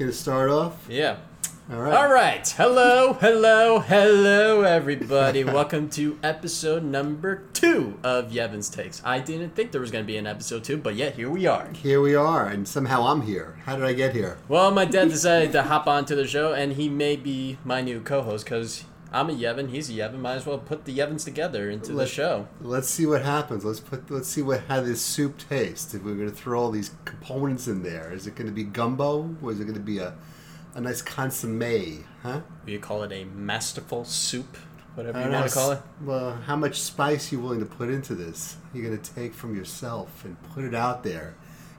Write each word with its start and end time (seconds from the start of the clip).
Gonna 0.00 0.12
start 0.14 0.48
off? 0.48 0.86
Yeah. 0.88 1.18
All 1.70 1.78
right. 1.78 1.92
All 1.94 2.10
right. 2.10 2.48
Hello, 2.56 3.12
hello, 3.12 3.80
hello, 3.80 4.62
everybody. 4.62 5.44
Welcome 5.44 5.90
to 5.90 6.18
episode 6.22 6.82
number 6.82 7.42
two 7.52 7.98
of 8.02 8.32
Yevon's 8.32 8.70
Takes. 8.70 9.02
I 9.04 9.20
didn't 9.20 9.54
think 9.54 9.72
there 9.72 9.80
was 9.82 9.90
going 9.90 10.02
to 10.02 10.06
be 10.06 10.16
an 10.16 10.26
episode 10.26 10.64
two, 10.64 10.78
but 10.78 10.94
yet 10.94 11.16
here 11.16 11.28
we 11.28 11.46
are. 11.46 11.68
Here 11.74 12.00
we 12.00 12.14
are, 12.14 12.46
and 12.46 12.66
somehow 12.66 13.08
I'm 13.08 13.20
here. 13.20 13.58
How 13.66 13.76
did 13.76 13.84
I 13.84 13.92
get 13.92 14.14
here? 14.14 14.38
Well, 14.48 14.70
my 14.70 14.86
dad 14.86 15.10
decided 15.10 15.52
to 15.52 15.64
hop 15.64 15.86
onto 15.86 16.16
the 16.16 16.26
show, 16.26 16.54
and 16.54 16.72
he 16.72 16.88
may 16.88 17.16
be 17.16 17.58
my 17.62 17.82
new 17.82 18.00
co-host 18.00 18.46
because 18.46 18.86
I'm 19.12 19.28
a 19.28 19.32
Yevon, 19.32 19.70
he's 19.70 19.90
a 19.90 19.94
Yevon. 19.94 20.20
Might 20.20 20.36
as 20.36 20.46
well 20.46 20.58
put 20.58 20.84
the 20.84 20.96
Yevons 20.96 21.24
together 21.24 21.68
into 21.68 21.92
the 21.92 22.06
show. 22.06 22.46
Let's 22.60 22.88
see 22.88 23.06
what 23.06 23.22
happens. 23.22 23.64
Let's 23.64 23.80
put. 23.80 24.10
Let's 24.10 24.28
see 24.28 24.42
what 24.42 24.60
how 24.68 24.80
this 24.80 25.00
soup 25.00 25.38
tastes. 25.48 25.92
If 25.94 26.04
we're 26.04 26.14
gonna 26.14 26.30
throw 26.30 26.60
all 26.60 26.70
these 26.70 26.92
components 27.04 27.66
in 27.66 27.82
there, 27.82 28.12
is 28.12 28.26
it 28.26 28.36
gonna 28.36 28.52
be 28.52 28.64
gumbo, 28.64 29.34
or 29.42 29.50
is 29.50 29.60
it 29.60 29.64
gonna 29.64 29.80
be 29.80 29.98
a, 29.98 30.14
a 30.74 30.80
nice 30.80 31.02
consomme? 31.02 32.04
Huh? 32.22 32.42
We 32.64 32.78
call 32.78 33.02
it 33.02 33.12
a 33.12 33.24
masterful 33.24 34.04
soup, 34.04 34.56
whatever 34.94 35.20
you 35.24 35.30
want 35.30 35.48
to 35.48 35.54
call 35.54 35.72
it. 35.72 35.82
Well, 36.02 36.36
how 36.46 36.56
much 36.56 36.80
spice 36.80 37.32
are 37.32 37.36
you 37.36 37.42
willing 37.42 37.60
to 37.60 37.66
put 37.66 37.88
into 37.88 38.14
this? 38.14 38.58
You're 38.72 38.84
gonna 38.84 38.98
take 38.98 39.34
from 39.34 39.56
yourself 39.56 40.24
and 40.24 40.40
put 40.54 40.64
it 40.64 40.74
out 40.74 41.02
there. 41.02 41.34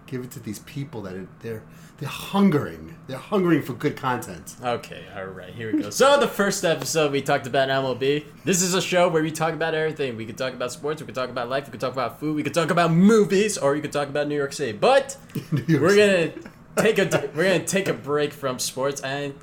Give 0.05 0.25
it 0.25 0.31
to 0.31 0.41
these 0.41 0.59
people 0.59 1.01
that 1.03 1.13
are 1.13 1.27
they're 1.39 1.63
they're 2.01 2.09
hungering. 2.09 2.97
They're 3.07 3.17
hungering 3.17 3.61
for 3.61 3.73
good 3.73 3.95
content. 3.95 4.55
Okay, 4.61 5.05
all 5.15 5.25
right, 5.25 5.53
here 5.53 5.73
we 5.73 5.81
go. 5.81 5.89
So 5.91 6.19
the 6.19 6.27
first 6.27 6.65
episode 6.65 7.11
we 7.11 7.21
talked 7.21 7.47
about 7.47 7.69
MLB. 7.69 8.25
This 8.43 8.61
is 8.61 8.73
a 8.73 8.81
show 8.81 9.07
where 9.07 9.23
we 9.23 9.31
talk 9.31 9.53
about 9.53 9.73
everything. 9.73 10.17
We 10.17 10.25
could 10.25 10.37
talk 10.37 10.53
about 10.53 10.71
sports, 10.71 11.01
we 11.01 11.05
could 11.05 11.15
talk 11.15 11.29
about 11.29 11.47
life, 11.47 11.67
we 11.67 11.71
could 11.71 11.79
talk 11.79 11.93
about 11.93 12.19
food, 12.19 12.35
we 12.35 12.43
could 12.43 12.53
talk 12.53 12.71
about 12.71 12.91
movies, 12.91 13.57
or 13.57 13.75
you 13.75 13.81
could 13.81 13.93
talk 13.93 14.09
about 14.09 14.27
New 14.27 14.35
York 14.35 14.51
City. 14.51 14.77
But 14.77 15.15
we're 15.51 15.95
gonna 15.95 16.33
take 16.77 16.97
a 16.99 17.29
we're 17.35 17.43
gonna 17.43 17.65
take 17.65 17.87
a 17.87 17.93
break 17.93 18.33
from 18.33 18.59
sports 18.59 18.99
and 19.01 19.35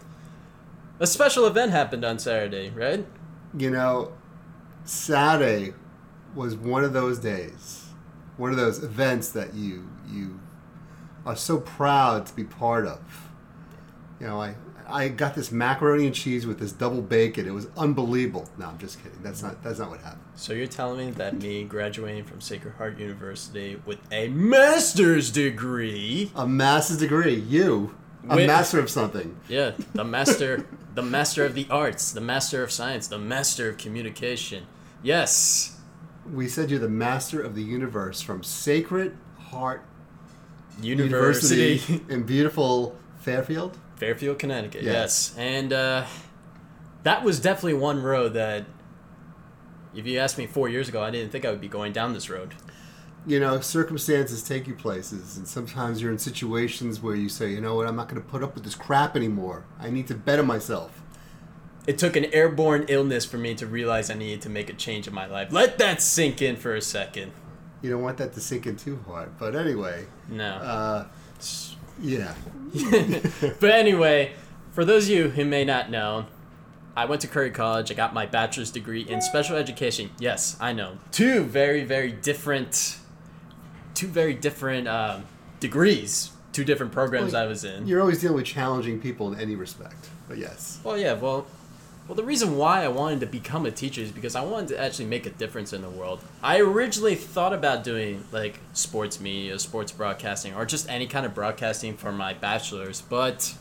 a 1.01 1.07
special 1.07 1.47
event 1.47 1.71
happened 1.71 2.05
on 2.05 2.19
Saturday, 2.19 2.71
right? 2.71 3.07
you 3.57 3.71
know, 3.71 4.13
Saturday 4.85 5.75
was 6.35 6.55
one 6.57 6.85
of 6.85 6.93
those 6.93 7.19
days, 7.19 7.87
one 8.37 8.51
of 8.51 8.57
those 8.57 8.83
events 8.83 9.31
that 9.31 9.55
you 9.55 9.89
you 10.11 10.41
are 11.29 11.37
so 11.37 11.59
proud 11.59 12.25
to 12.27 12.35
be 12.35 12.43
part 12.43 12.87
of. 12.87 13.29
You 14.19 14.27
know, 14.27 14.41
I 14.41 14.55
I 14.91 15.09
got 15.09 15.35
this 15.35 15.53
macaroni 15.53 16.07
and 16.07 16.15
cheese 16.15 16.47
with 16.47 16.59
this 16.59 16.73
double 16.73 17.03
bacon. 17.03 17.47
It 17.47 17.53
was 17.53 17.69
unbelievable. 17.77 18.49
No, 18.57 18.67
I'm 18.69 18.79
just 18.79 19.03
kidding. 19.03 19.19
That's 19.23 19.43
not 19.43 19.63
that's 19.63 19.79
not 19.79 19.91
what 19.91 20.01
happened. 20.01 20.23
So 20.37 20.55
you're 20.55 20.67
telling 20.67 21.07
me 21.07 21.13
that 21.13 21.39
me 21.39 21.65
graduating 21.65 22.25
from 22.25 22.41
Sacred 22.41 22.75
Heart 22.77 22.99
University 22.99 23.81
with 23.85 23.99
a 24.11 24.29
master's 24.29 25.31
degree, 25.31 26.33
A 26.35 26.47
master's 26.47 26.97
degree, 26.97 27.35
you, 27.35 27.95
a 28.29 28.37
Wait. 28.37 28.47
master 28.47 28.79
of 28.81 28.89
something. 28.89 29.37
yeah, 29.49 29.73
the 29.93 30.05
master, 30.05 30.67
the 30.95 31.03
master 31.03 31.45
of 31.45 31.55
the 31.55 31.67
arts, 31.71 32.11
the 32.13 32.23
master 32.23 32.63
of 32.63 32.73
science, 32.73 33.07
the 33.07 33.19
master 33.19 33.69
of 33.69 33.77
communication. 33.77 34.65
Yes. 35.03 35.77
We 36.33 36.49
said 36.49 36.71
you're 36.71 36.81
the 36.81 36.89
master 36.89 37.43
of 37.43 37.55
the 37.55 37.63
universe 37.63 38.21
from 38.23 38.43
Sacred 38.43 39.17
Heart 39.51 39.83
University, 40.81 41.81
University 41.81 42.13
in 42.13 42.23
beautiful 42.25 42.97
Fairfield. 43.21 43.79
Fairfield, 43.97 44.39
Connecticut. 44.39 44.83
Yeah. 44.83 44.93
Yes, 44.93 45.35
and 45.37 45.73
uh, 45.73 46.05
that 47.03 47.25
was 47.25 47.41
definitely 47.41 47.75
one 47.75 48.03
road 48.03 48.35
that, 48.35 48.65
if 49.95 50.07
you 50.07 50.19
asked 50.19 50.39
me 50.39 50.47
four 50.47 50.69
years 50.69 50.89
ago, 50.89 51.03
I 51.03 51.11
didn't 51.11 51.31
think 51.31 51.45
I 51.45 51.51
would 51.51 51.61
be 51.61 51.69
going 51.69 51.93
down 51.93 52.13
this 52.13 52.31
road. 52.31 52.55
you 53.27 53.39
know, 53.41 53.61
circumstances 53.61 54.43
take 54.43 54.67
you 54.67 54.75
places, 54.75 55.37
and 55.37 55.47
sometimes 55.47 56.01
you're 56.01 56.11
in 56.11 56.19
situations 56.19 57.03
where 57.03 57.15
you 57.15 57.29
say, 57.29 57.51
you 57.51 57.61
know 57.61 57.75
what, 57.75 57.87
I'm 57.87 57.97
not 57.97 58.09
going 58.09 58.21
to 58.23 58.27
put 58.27 58.43
up 58.43 58.55
with 58.55 58.65
this 58.65 58.75
crap 58.75 59.17
anymore. 59.17 59.65
I 59.79 59.91
need 59.91 60.07
to 60.09 60.15
better 60.15 60.43
myself. 60.43 61.03
It 61.87 61.99
took 61.99 62.17
an 62.17 62.27
airborne 62.27 62.87
illness 62.89 63.25
for 63.25 63.39
me 63.39 63.55
to 63.57 63.67
realize 63.67 64.11
I 64.11 64.15
needed 64.15 64.43
to 64.43 64.49
make 64.51 64.69
a 64.71 64.75
change 64.75 65.07
in 65.09 65.15
my 65.15 65.27
life. 65.27 65.53
Let 65.53 65.79
that 65.79 66.01
sink 66.03 66.41
in 66.41 66.57
for 66.57 66.75
a 66.75 66.83
second. 66.83 67.33
You 67.83 67.91
don't 67.91 68.03
want 68.03 68.19
that 68.19 68.33
to 68.35 68.41
sink 68.41 68.67
in 68.67 68.77
too 68.77 68.99
hard. 69.07 69.39
But 69.39 69.55
anyway, 69.55 70.07
No. 70.29 70.45
uh, 70.47 71.07
yeah. 72.01 72.35
but 73.61 73.71
anyway, 73.71 74.33
for 74.73 74.85
those 74.85 75.05
of 75.05 75.11
you 75.11 75.29
who 75.31 75.45
may 75.45 75.65
not 75.65 75.91
know, 75.91 76.27
I 76.97 77.05
went 77.05 77.21
to 77.23 77.29
Curry 77.29 77.51
College. 77.53 77.93
I 77.93 77.95
got 77.95 78.13
my 78.13 78.27
bachelor's 78.27 78.73
degree 78.73 79.03
in 79.03 79.21
special 79.23 79.57
education. 79.57 80.11
Yes, 80.19 80.57
I 80.61 80.73
know. 80.73 80.99
Two 81.13 81.45
very, 81.45 81.85
very 81.85 82.11
different, 82.11 82.99
two 83.95 84.09
very 84.09 84.35
different 84.35 84.89
um, 84.89 85.25
degrees, 85.61 86.33
two 86.53 86.65
different 86.65 86.91
programs 86.91 87.33
Well, 87.35 87.45
I 87.45 87.47
was 87.47 87.63
in. 87.65 87.87
You're 87.87 88.01
always 88.01 88.21
dealing 88.21 88.37
with 88.37 88.47
challenging 88.47 89.01
people 89.01 89.33
in 89.33 89.39
any 89.39 89.55
respect. 89.55 90.09
But 90.29 90.39
yes. 90.39 90.81
Well, 90.83 90.99
yeah, 90.99 91.13
well, 91.13 91.47
well, 92.09 92.17
the 92.17 92.25
reason 92.25 92.57
why 92.57 92.83
I 92.83 92.89
wanted 92.89 93.21
to 93.21 93.27
become 93.27 93.67
a 93.67 93.71
teacher 93.71 94.01
is 94.01 94.11
because 94.11 94.35
I 94.35 94.41
wanted 94.41 94.69
to 94.71 94.81
actually 94.81 95.05
make 95.05 95.27
a 95.27 95.31
difference 95.31 95.75
in 95.75 95.83
the 95.83 95.91
world. 95.91 96.21
I 96.43 96.59
originally 96.59 97.15
thought 97.15 97.53
about 97.53 97.85
doing 97.85 98.25
like 98.33 98.61
sports 98.73 99.21
media, 99.21 99.59
sports 99.59 99.93
broadcasting, 99.93 100.55
or 100.55 100.65
just 100.65 100.89
any 100.89 101.07
kind 101.07 101.27
of 101.27 101.35
broadcasting 101.35 101.99
for 101.99 102.11
my 102.11 102.33
bachelor's, 102.33 103.03
but 103.03 103.55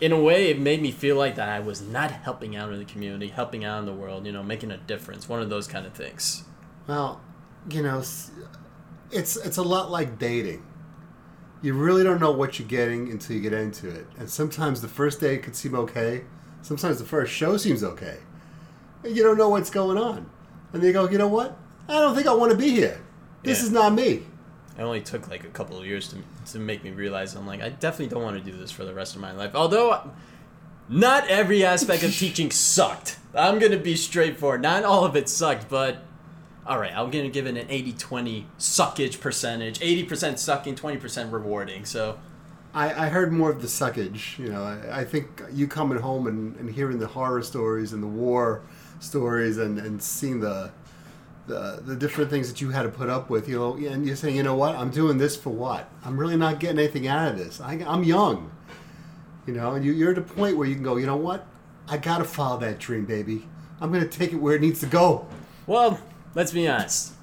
in 0.00 0.12
a 0.12 0.20
way, 0.20 0.50
it 0.50 0.60
made 0.60 0.80
me 0.80 0.92
feel 0.92 1.16
like 1.16 1.34
that 1.34 1.48
I 1.48 1.60
was 1.60 1.82
not 1.82 2.10
helping 2.10 2.54
out 2.54 2.72
in 2.72 2.78
the 2.78 2.84
community, 2.84 3.28
helping 3.28 3.64
out 3.64 3.80
in 3.80 3.86
the 3.86 3.92
world, 3.92 4.26
you 4.26 4.32
know, 4.32 4.42
making 4.42 4.70
a 4.70 4.76
difference. 4.76 5.28
One 5.28 5.42
of 5.42 5.50
those 5.50 5.66
kind 5.66 5.86
of 5.86 5.92
things. 5.92 6.44
Well, 6.86 7.20
you 7.68 7.82
know, 7.82 7.98
it's 7.98 9.36
it's 9.36 9.56
a 9.56 9.62
lot 9.62 9.90
like 9.90 10.18
dating. 10.18 10.64
You 11.62 11.74
really 11.74 12.04
don't 12.04 12.20
know 12.20 12.32
what 12.32 12.58
you're 12.58 12.68
getting 12.68 13.10
until 13.10 13.34
you 13.36 13.42
get 13.42 13.54
into 13.54 13.88
it. 13.88 14.06
And 14.18 14.28
sometimes 14.28 14.82
the 14.82 14.88
first 14.88 15.20
day 15.20 15.38
could 15.38 15.56
seem 15.56 15.74
okay. 15.74 16.24
Sometimes 16.64 16.98
the 16.98 17.04
first 17.04 17.30
show 17.30 17.58
seems 17.58 17.84
okay. 17.84 18.16
And 19.04 19.14
you 19.14 19.22
don't 19.22 19.36
know 19.36 19.50
what's 19.50 19.68
going 19.68 19.98
on. 19.98 20.24
And 20.72 20.82
they 20.82 20.92
go, 20.92 21.06
you 21.08 21.18
know 21.18 21.28
what? 21.28 21.56
I 21.88 21.92
don't 21.92 22.14
think 22.14 22.26
I 22.26 22.32
want 22.32 22.52
to 22.52 22.56
be 22.58 22.70
here. 22.70 23.00
This 23.42 23.58
Yeah. 23.60 23.64
is 23.66 23.70
not 23.70 23.92
me. 23.92 24.22
It 24.78 24.82
only 24.82 25.02
took 25.02 25.28
like 25.28 25.44
a 25.44 25.48
couple 25.48 25.78
of 25.78 25.84
years 25.84 26.08
to, 26.08 26.16
to 26.52 26.58
make 26.58 26.82
me 26.82 26.90
realize 26.90 27.34
I'm 27.34 27.46
like 27.46 27.60
I 27.60 27.68
definitely 27.68 28.12
don't 28.14 28.22
want 28.24 28.42
to 28.42 28.50
do 28.50 28.56
this 28.56 28.70
for 28.70 28.84
the 28.86 28.94
rest 28.94 29.14
of 29.14 29.20
my 29.20 29.30
life. 29.32 29.54
Although 29.54 30.10
not 30.88 31.28
every 31.28 31.64
aspect 31.64 32.02
of 32.02 32.16
teaching 32.16 32.50
sucked. 32.50 33.18
I'm 33.34 33.58
going 33.58 33.72
to 33.72 33.78
be 33.78 33.94
straightforward. 33.94 34.62
Not 34.62 34.84
all 34.84 35.04
of 35.04 35.14
it 35.16 35.28
sucked, 35.28 35.68
but 35.68 35.98
all 36.66 36.78
right, 36.78 36.92
I'm 36.96 37.10
going 37.10 37.24
to 37.24 37.30
give 37.30 37.46
it 37.46 37.58
an 37.58 37.68
80-20 37.68 38.46
suckage 38.58 39.20
percentage. 39.20 39.80
80% 39.80 40.38
sucking, 40.38 40.76
20% 40.76 41.30
rewarding. 41.30 41.84
So, 41.84 42.18
I, 42.74 43.06
I 43.06 43.08
heard 43.08 43.32
more 43.32 43.50
of 43.50 43.62
the 43.62 43.68
suckage. 43.68 44.36
You 44.38 44.48
know, 44.50 44.64
I, 44.64 45.00
I 45.00 45.04
think 45.04 45.42
you 45.52 45.68
coming 45.68 45.98
home 45.98 46.26
and, 46.26 46.56
and 46.56 46.68
hearing 46.68 46.98
the 46.98 47.06
horror 47.06 47.42
stories 47.42 47.92
and 47.92 48.02
the 48.02 48.08
war 48.08 48.62
stories 48.98 49.58
and, 49.58 49.78
and 49.78 50.02
seeing 50.02 50.40
the, 50.40 50.72
the 51.46 51.80
the 51.84 51.94
different 51.94 52.30
things 52.30 52.48
that 52.48 52.60
you 52.60 52.70
had 52.70 52.82
to 52.82 52.88
put 52.88 53.08
up 53.08 53.30
with, 53.30 53.48
you 53.48 53.58
know, 53.58 53.74
and 53.74 54.06
you're 54.06 54.16
saying, 54.16 54.34
you 54.34 54.42
know 54.42 54.56
what, 54.56 54.74
I'm 54.74 54.90
doing 54.90 55.18
this 55.18 55.36
for 55.36 55.50
what? 55.50 55.88
I'm 56.04 56.18
really 56.18 56.36
not 56.36 56.58
getting 56.58 56.78
anything 56.78 57.06
out 57.06 57.30
of 57.30 57.38
this. 57.38 57.60
I, 57.60 57.84
I'm 57.86 58.02
young, 58.02 58.50
you 59.46 59.54
know, 59.54 59.72
and 59.72 59.84
you, 59.84 59.92
you're 59.92 60.12
at 60.12 60.18
a 60.18 60.22
point 60.22 60.56
where 60.56 60.66
you 60.66 60.74
can 60.74 60.84
go, 60.84 60.96
you 60.96 61.06
know 61.06 61.16
what, 61.16 61.46
I 61.88 61.98
gotta 61.98 62.24
follow 62.24 62.58
that 62.60 62.78
dream, 62.78 63.04
baby. 63.04 63.46
I'm 63.80 63.92
gonna 63.92 64.08
take 64.08 64.32
it 64.32 64.36
where 64.36 64.56
it 64.56 64.62
needs 64.62 64.80
to 64.80 64.86
go. 64.86 65.26
well, 65.66 66.00
let's 66.34 66.52
be 66.52 66.66
honest. 66.66 67.13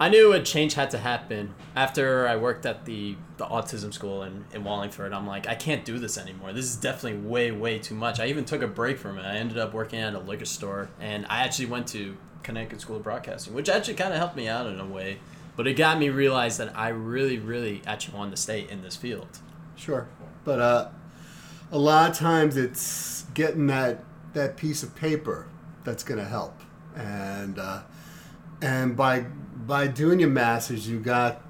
I 0.00 0.08
knew 0.08 0.32
a 0.32 0.40
change 0.40 0.72
had 0.72 0.90
to 0.92 0.98
happen 0.98 1.54
after 1.76 2.26
I 2.26 2.36
worked 2.36 2.64
at 2.64 2.86
the, 2.86 3.16
the 3.36 3.44
autism 3.44 3.92
school 3.92 4.22
in, 4.22 4.46
in 4.54 4.64
Wallingford. 4.64 5.12
I'm 5.12 5.26
like, 5.26 5.46
I 5.46 5.54
can't 5.54 5.84
do 5.84 5.98
this 5.98 6.16
anymore. 6.16 6.54
This 6.54 6.64
is 6.64 6.76
definitely 6.76 7.20
way, 7.20 7.50
way 7.50 7.78
too 7.78 7.94
much. 7.94 8.18
I 8.18 8.28
even 8.28 8.46
took 8.46 8.62
a 8.62 8.66
break 8.66 8.98
from 8.98 9.18
it. 9.18 9.26
I 9.26 9.36
ended 9.36 9.58
up 9.58 9.74
working 9.74 9.98
at 10.00 10.14
a 10.14 10.18
liquor 10.18 10.46
store, 10.46 10.88
and 11.00 11.26
I 11.28 11.42
actually 11.42 11.66
went 11.66 11.86
to 11.88 12.16
Connecticut 12.42 12.80
School 12.80 12.96
of 12.96 13.02
Broadcasting, 13.02 13.52
which 13.52 13.68
actually 13.68 13.92
kind 13.92 14.14
of 14.14 14.18
helped 14.18 14.36
me 14.36 14.48
out 14.48 14.66
in 14.66 14.80
a 14.80 14.86
way. 14.86 15.18
But 15.54 15.66
it 15.66 15.74
got 15.74 15.98
me 15.98 16.08
realize 16.08 16.56
that 16.56 16.74
I 16.74 16.88
really, 16.88 17.38
really 17.38 17.82
actually 17.86 18.16
wanted 18.16 18.30
to 18.30 18.36
stay 18.38 18.66
in 18.70 18.80
this 18.80 18.96
field. 18.96 19.28
Sure, 19.76 20.08
but 20.44 20.60
uh, 20.60 20.88
a 21.70 21.78
lot 21.78 22.10
of 22.10 22.16
times 22.16 22.56
it's 22.56 23.26
getting 23.34 23.66
that 23.66 24.02
that 24.32 24.56
piece 24.56 24.82
of 24.82 24.94
paper 24.94 25.46
that's 25.84 26.02
going 26.02 26.18
to 26.18 26.24
help, 26.24 26.58
and 26.96 27.58
uh, 27.58 27.82
and 28.62 28.96
by 28.96 29.26
by 29.66 29.86
doing 29.86 30.20
your 30.20 30.30
masters, 30.30 30.88
you 30.88 30.98
got 31.00 31.42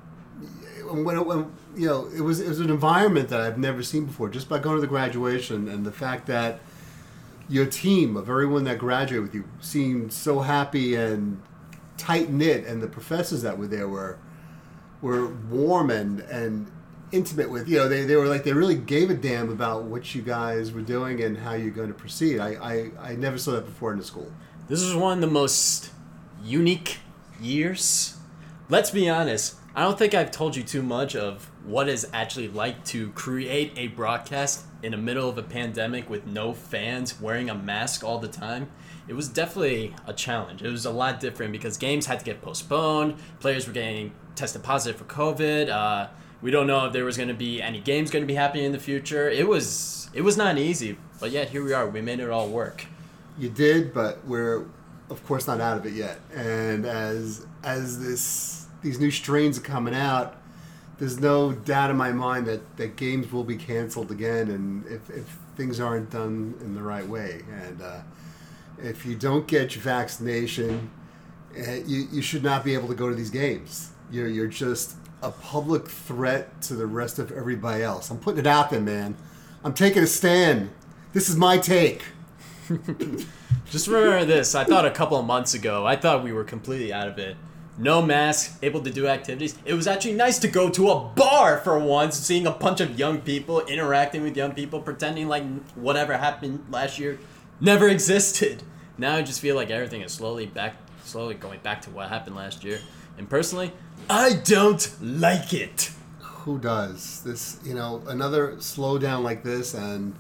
when, 0.91 1.17
it- 1.17 1.27
when 1.27 1.53
you 1.77 1.87
know 1.87 2.09
it 2.15 2.21
was 2.21 2.41
it 2.41 2.49
was 2.49 2.61
an 2.61 2.71
environment 2.71 3.29
that 3.29 3.41
I've 3.41 3.59
never 3.59 3.83
seen 3.83 4.05
before. 4.07 4.29
Just 4.29 4.49
by 4.49 4.59
going 4.59 4.77
to 4.77 4.81
the 4.81 4.87
graduation 4.87 5.69
and 5.69 5.85
the 5.85 5.93
fact 5.93 6.27
that 6.27 6.61
your 7.49 7.67
team 7.67 8.17
of 8.17 8.29
everyone 8.29 8.65
that 8.65 8.79
graduated 8.79 9.23
with 9.23 9.35
you 9.35 9.45
seemed 9.61 10.13
so 10.13 10.41
happy 10.41 10.95
and 10.95 11.41
tight 11.97 12.31
knit, 12.31 12.65
and 12.67 12.83
the 12.83 12.87
professors 12.89 13.43
that 13.43 13.59
were 13.59 13.67
there 13.67 13.89
were 13.89 14.19
were 15.03 15.27
warm 15.29 15.91
and 15.91 16.21
and 16.21 16.71
intimate 17.13 17.51
with 17.51 17.69
you 17.69 17.77
know 17.77 17.89
they, 17.89 18.05
they 18.05 18.15
were 18.15 18.27
like 18.27 18.45
they 18.45 18.53
really 18.53 18.77
gave 18.77 19.11
a 19.11 19.15
damn 19.15 19.51
about 19.51 19.83
what 19.83 20.15
you 20.15 20.23
guys 20.23 20.71
were 20.71 20.81
doing 20.83 21.21
and 21.23 21.37
how 21.39 21.55
you're 21.55 21.73
going 21.73 21.89
to 21.89 21.95
proceed 21.95 22.39
I, 22.39 22.51
I 22.55 22.91
i 23.11 23.17
never 23.17 23.37
saw 23.37 23.51
that 23.53 23.67
before 23.67 23.91
in 23.91 23.99
the 23.99 24.05
school 24.05 24.31
This 24.69 24.85
was 24.85 24.95
one 24.95 25.15
of 25.15 25.21
the 25.21 25.27
most 25.27 25.91
unique 26.45 26.99
years. 27.41 28.17
Let's 28.69 28.91
be 28.91 29.09
honest. 29.09 29.57
I 29.75 29.83
don't 29.83 29.99
think 29.99 30.15
I've 30.15 30.31
told 30.31 30.57
you 30.57 30.63
too 30.63 30.83
much 30.83 31.15
of 31.15 31.51
what 31.65 31.89
it's 31.89 32.05
actually 32.13 32.49
like 32.49 32.85
to 32.87 33.11
create 33.11 33.73
a 33.77 33.89
broadcast 33.89 34.65
in 34.83 34.93
the 34.93 34.99
middle 34.99 35.29
of 35.29 35.39
a 35.39 35.43
pandemic 35.43 36.11
with 36.11 36.27
no 36.27 36.53
fans 36.53 37.21
wearing 37.21 37.49
a 37.49 37.55
mask 37.55 38.03
all 38.03 38.19
the 38.19 38.29
time. 38.29 38.71
It 39.07 39.15
was 39.15 39.29
definitely 39.29 39.95
a 40.07 40.13
challenge. 40.13 40.63
It 40.63 40.71
was 40.71 40.87
a 40.87 40.91
lot 40.91 41.21
different 41.21 41.53
because 41.53 41.77
games 41.77 42.07
had 42.07 42.19
to 42.19 42.25
get 42.25 42.43
postponed. 42.43 43.17
Players 43.39 43.67
were 43.67 43.73
getting 43.73 44.13
tested 44.35 44.63
positive 44.63 44.99
for 44.99 45.05
COVID. 45.05 45.69
Uh, 45.69 46.09
we 46.43 46.51
don't 46.51 46.67
know 46.67 46.87
if 46.87 46.93
there 46.93 47.05
was 47.05 47.17
going 47.17 47.29
to 47.29 47.35
be 47.35 47.61
any 47.61 47.81
games 47.81 48.11
going 48.11 48.23
to 48.23 48.27
be 48.27 48.35
happening 48.35 48.65
in 48.65 48.73
the 48.73 48.79
future. 48.79 49.29
It 49.29 49.47
was 49.47 50.11
it 50.15 50.23
was 50.23 50.37
not 50.37 50.59
easy, 50.59 50.97
but 51.21 51.31
yet 51.31 51.51
here 51.51 51.63
we 51.63 51.73
are. 51.73 51.89
We 51.89 52.01
made 52.01 52.21
it 52.21 52.31
all 52.31 52.49
work. 52.49 52.87
You 53.39 53.49
did, 53.51 53.93
but 53.95 54.25
we're 54.27 54.67
of 55.11 55.25
course 55.27 55.47
not 55.47 55.61
out 55.61 55.77
of 55.77 55.87
it 55.87 55.93
yet. 55.93 56.21
And 56.35 56.87
as 56.87 57.47
as 57.63 58.01
this 58.01 58.67
these 58.83 58.99
new 58.99 59.11
strains 59.11 59.59
are 59.59 59.63
coming 59.63 59.95
out, 59.95 60.37
there's 60.99 61.19
no 61.19 61.53
doubt 61.53 61.91
in 61.91 61.97
my 61.97 62.13
mind 62.13 62.47
that, 62.47 62.77
that 62.77 62.97
games 62.97 63.33
will 63.33 63.45
be 63.45 63.57
canceled 63.57 64.11
again, 64.11 64.51
and 64.51 64.87
if, 64.87 65.11
if 65.11 65.39
things 65.57 65.81
aren't 65.81 66.11
done 66.11 66.55
in 66.61 66.75
the 66.75 66.83
right 66.83 67.07
way, 67.07 67.43
and 67.51 67.83
uh, 67.83 68.01
if 68.79 69.05
you 69.05 69.17
don't 69.17 69.47
get 69.47 69.75
your 69.75 69.83
vaccination, 69.83 70.91
uh, 71.59 71.73
you, 71.87 72.07
you 72.13 72.23
should 72.23 72.43
not 72.43 72.65
be 72.65 72.75
able 72.75 72.89
to 72.89 72.95
go 72.95 73.09
to 73.09 73.15
these 73.15 73.31
games. 73.31 73.91
You're 74.11 74.29
you're 74.29 74.47
just 74.47 74.97
a 75.23 75.31
public 75.31 75.89
threat 75.89 76.63
to 76.63 76.75
the 76.75 76.87
rest 76.87 77.19
of 77.19 77.33
everybody 77.33 77.83
else. 77.83 78.11
I'm 78.11 78.19
putting 78.19 78.41
it 78.41 78.47
out 78.47 78.71
there, 78.71 78.81
man. 78.81 79.17
I'm 79.65 79.75
taking 79.75 80.03
a 80.03 80.07
stand. 80.07 80.71
This 81.13 81.29
is 81.29 81.37
my 81.37 81.59
take. 81.59 82.03
Just 83.71 83.87
remember 83.89 84.25
this. 84.25 84.55
I 84.55 84.65
thought 84.65 84.87
a 84.87 84.91
couple 84.91 85.19
of 85.19 85.27
months 85.27 85.55
ago, 85.55 85.87
I 85.87 85.97
thought 85.97 86.25
we 86.25 86.33
were 86.33 86.45
completely 86.45 86.93
out 86.93 87.09
of 87.09 87.19
it. 87.19 87.37
No 87.79 88.03
mask, 88.03 88.59
able 88.63 88.83
to 88.83 88.91
do 88.91 89.07
activities. 89.07 89.57
It 89.65 89.75
was 89.75 89.87
actually 89.87 90.15
nice 90.15 90.39
to 90.41 90.49
go 90.49 90.69
to 90.71 90.91
a 90.91 91.01
bar 91.01 91.59
for 91.59 91.79
once, 91.79 92.17
seeing 92.17 92.47
a 92.47 92.51
bunch 92.51 92.81
of 92.81 92.99
young 92.99 93.21
people, 93.21 93.61
interacting 93.61 94.23
with 94.23 94.37
young 94.37 94.53
people, 94.53 94.81
pretending 94.81 95.29
like 95.29 95.45
whatever 95.75 96.17
happened 96.17 96.67
last 96.71 96.99
year 96.99 97.19
never 97.61 97.89
existed. 97.89 98.63
Now 98.99 99.17
I 99.17 99.23
just 99.23 99.41
feel 99.41 99.57
like 99.57 99.71
everything 99.71 100.03
is 100.03 100.13
slowly 100.13 100.47
back, 100.47 100.77
slowly 101.05 101.35
going 101.35 101.61
back 101.61 101.83
to 101.83 101.91
what 101.91 102.09
happened 102.09 102.37
last 102.37 102.65
year. 102.65 102.81
And 103.19 103.29
personally, 103.29 103.73
I 104.09 104.35
don't 104.45 104.97
like 105.01 105.53
it. 105.53 105.91
Who 106.21 106.59
does 106.59 107.23
this? 107.23 107.61
You 107.65 107.75
know, 107.75 108.03
another 108.07 108.55
slowdown 108.57 109.23
like 109.23 109.43
this, 109.43 109.75
and 109.75 110.15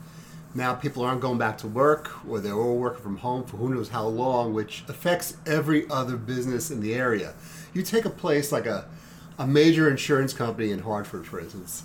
now 0.55 0.75
people 0.75 1.05
aren't 1.05 1.21
going 1.21 1.39
back 1.39 1.59
to 1.59 1.69
work, 1.69 2.11
or 2.29 2.41
they're 2.41 2.55
all 2.55 2.77
working 2.77 3.03
from 3.03 3.19
home 3.19 3.45
for 3.45 3.57
who 3.57 3.73
knows 3.73 3.91
how 3.91 4.07
long, 4.07 4.53
which 4.53 4.85
affects 4.89 5.37
every 5.47 5.89
other 5.89 6.17
business 6.17 6.71
in 6.71 6.81
the 6.81 6.95
area. 6.95 7.35
You 7.73 7.83
take 7.83 8.05
a 8.05 8.11
place 8.11 8.51
like 8.51 8.67
a, 8.67 8.89
a 9.39 9.47
major 9.47 9.89
insurance 9.89 10.33
company 10.33 10.73
in 10.73 10.81
Hartford, 10.81 11.27
for 11.27 11.39
instance. 11.39 11.85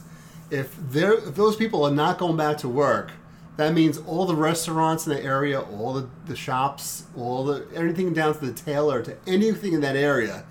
If, 0.50 0.77
if 0.95 1.35
those 1.35 1.56
people 1.56 1.83
are 1.83 1.91
not 1.91 2.17
going 2.17 2.38
back 2.38 2.57
to 2.59 2.69
work, 2.69 3.12
that 3.57 3.73
means 3.73 3.97
all 4.00 4.25
the 4.25 4.35
restaurants 4.35 5.07
in 5.07 5.13
the 5.13 5.23
area, 5.23 5.61
all 5.61 5.94
the, 5.94 6.09
the 6.25 6.35
shops, 6.35 7.03
all 7.15 7.45
the 7.45 7.65
everything 7.73 8.13
down 8.13 8.33
to 8.33 8.45
the 8.45 8.51
tailor, 8.51 9.01
to 9.03 9.15
anything 9.25 9.73
in 9.73 9.81
that 9.81 9.95
area 9.95 10.44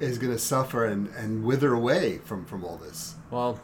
is 0.00 0.18
going 0.18 0.32
to 0.32 0.38
suffer 0.38 0.84
and, 0.84 1.08
and 1.16 1.44
wither 1.44 1.72
away 1.72 2.18
from, 2.18 2.44
from 2.44 2.64
all 2.64 2.76
this. 2.76 3.14
Well, 3.30 3.60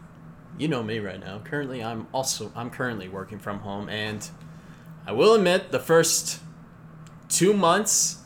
you 0.60 0.68
know 0.68 0.82
me 0.82 0.98
right 0.98 1.18
now. 1.18 1.40
Currently, 1.42 1.82
I'm 1.82 2.06
also 2.12 2.52
I'm 2.54 2.70
currently 2.70 3.08
working 3.08 3.38
from 3.38 3.60
home, 3.60 3.88
and 3.88 4.28
I 5.06 5.12
will 5.12 5.34
admit 5.34 5.72
the 5.72 5.80
first 5.80 6.40
two 7.28 7.54
months 7.54 8.18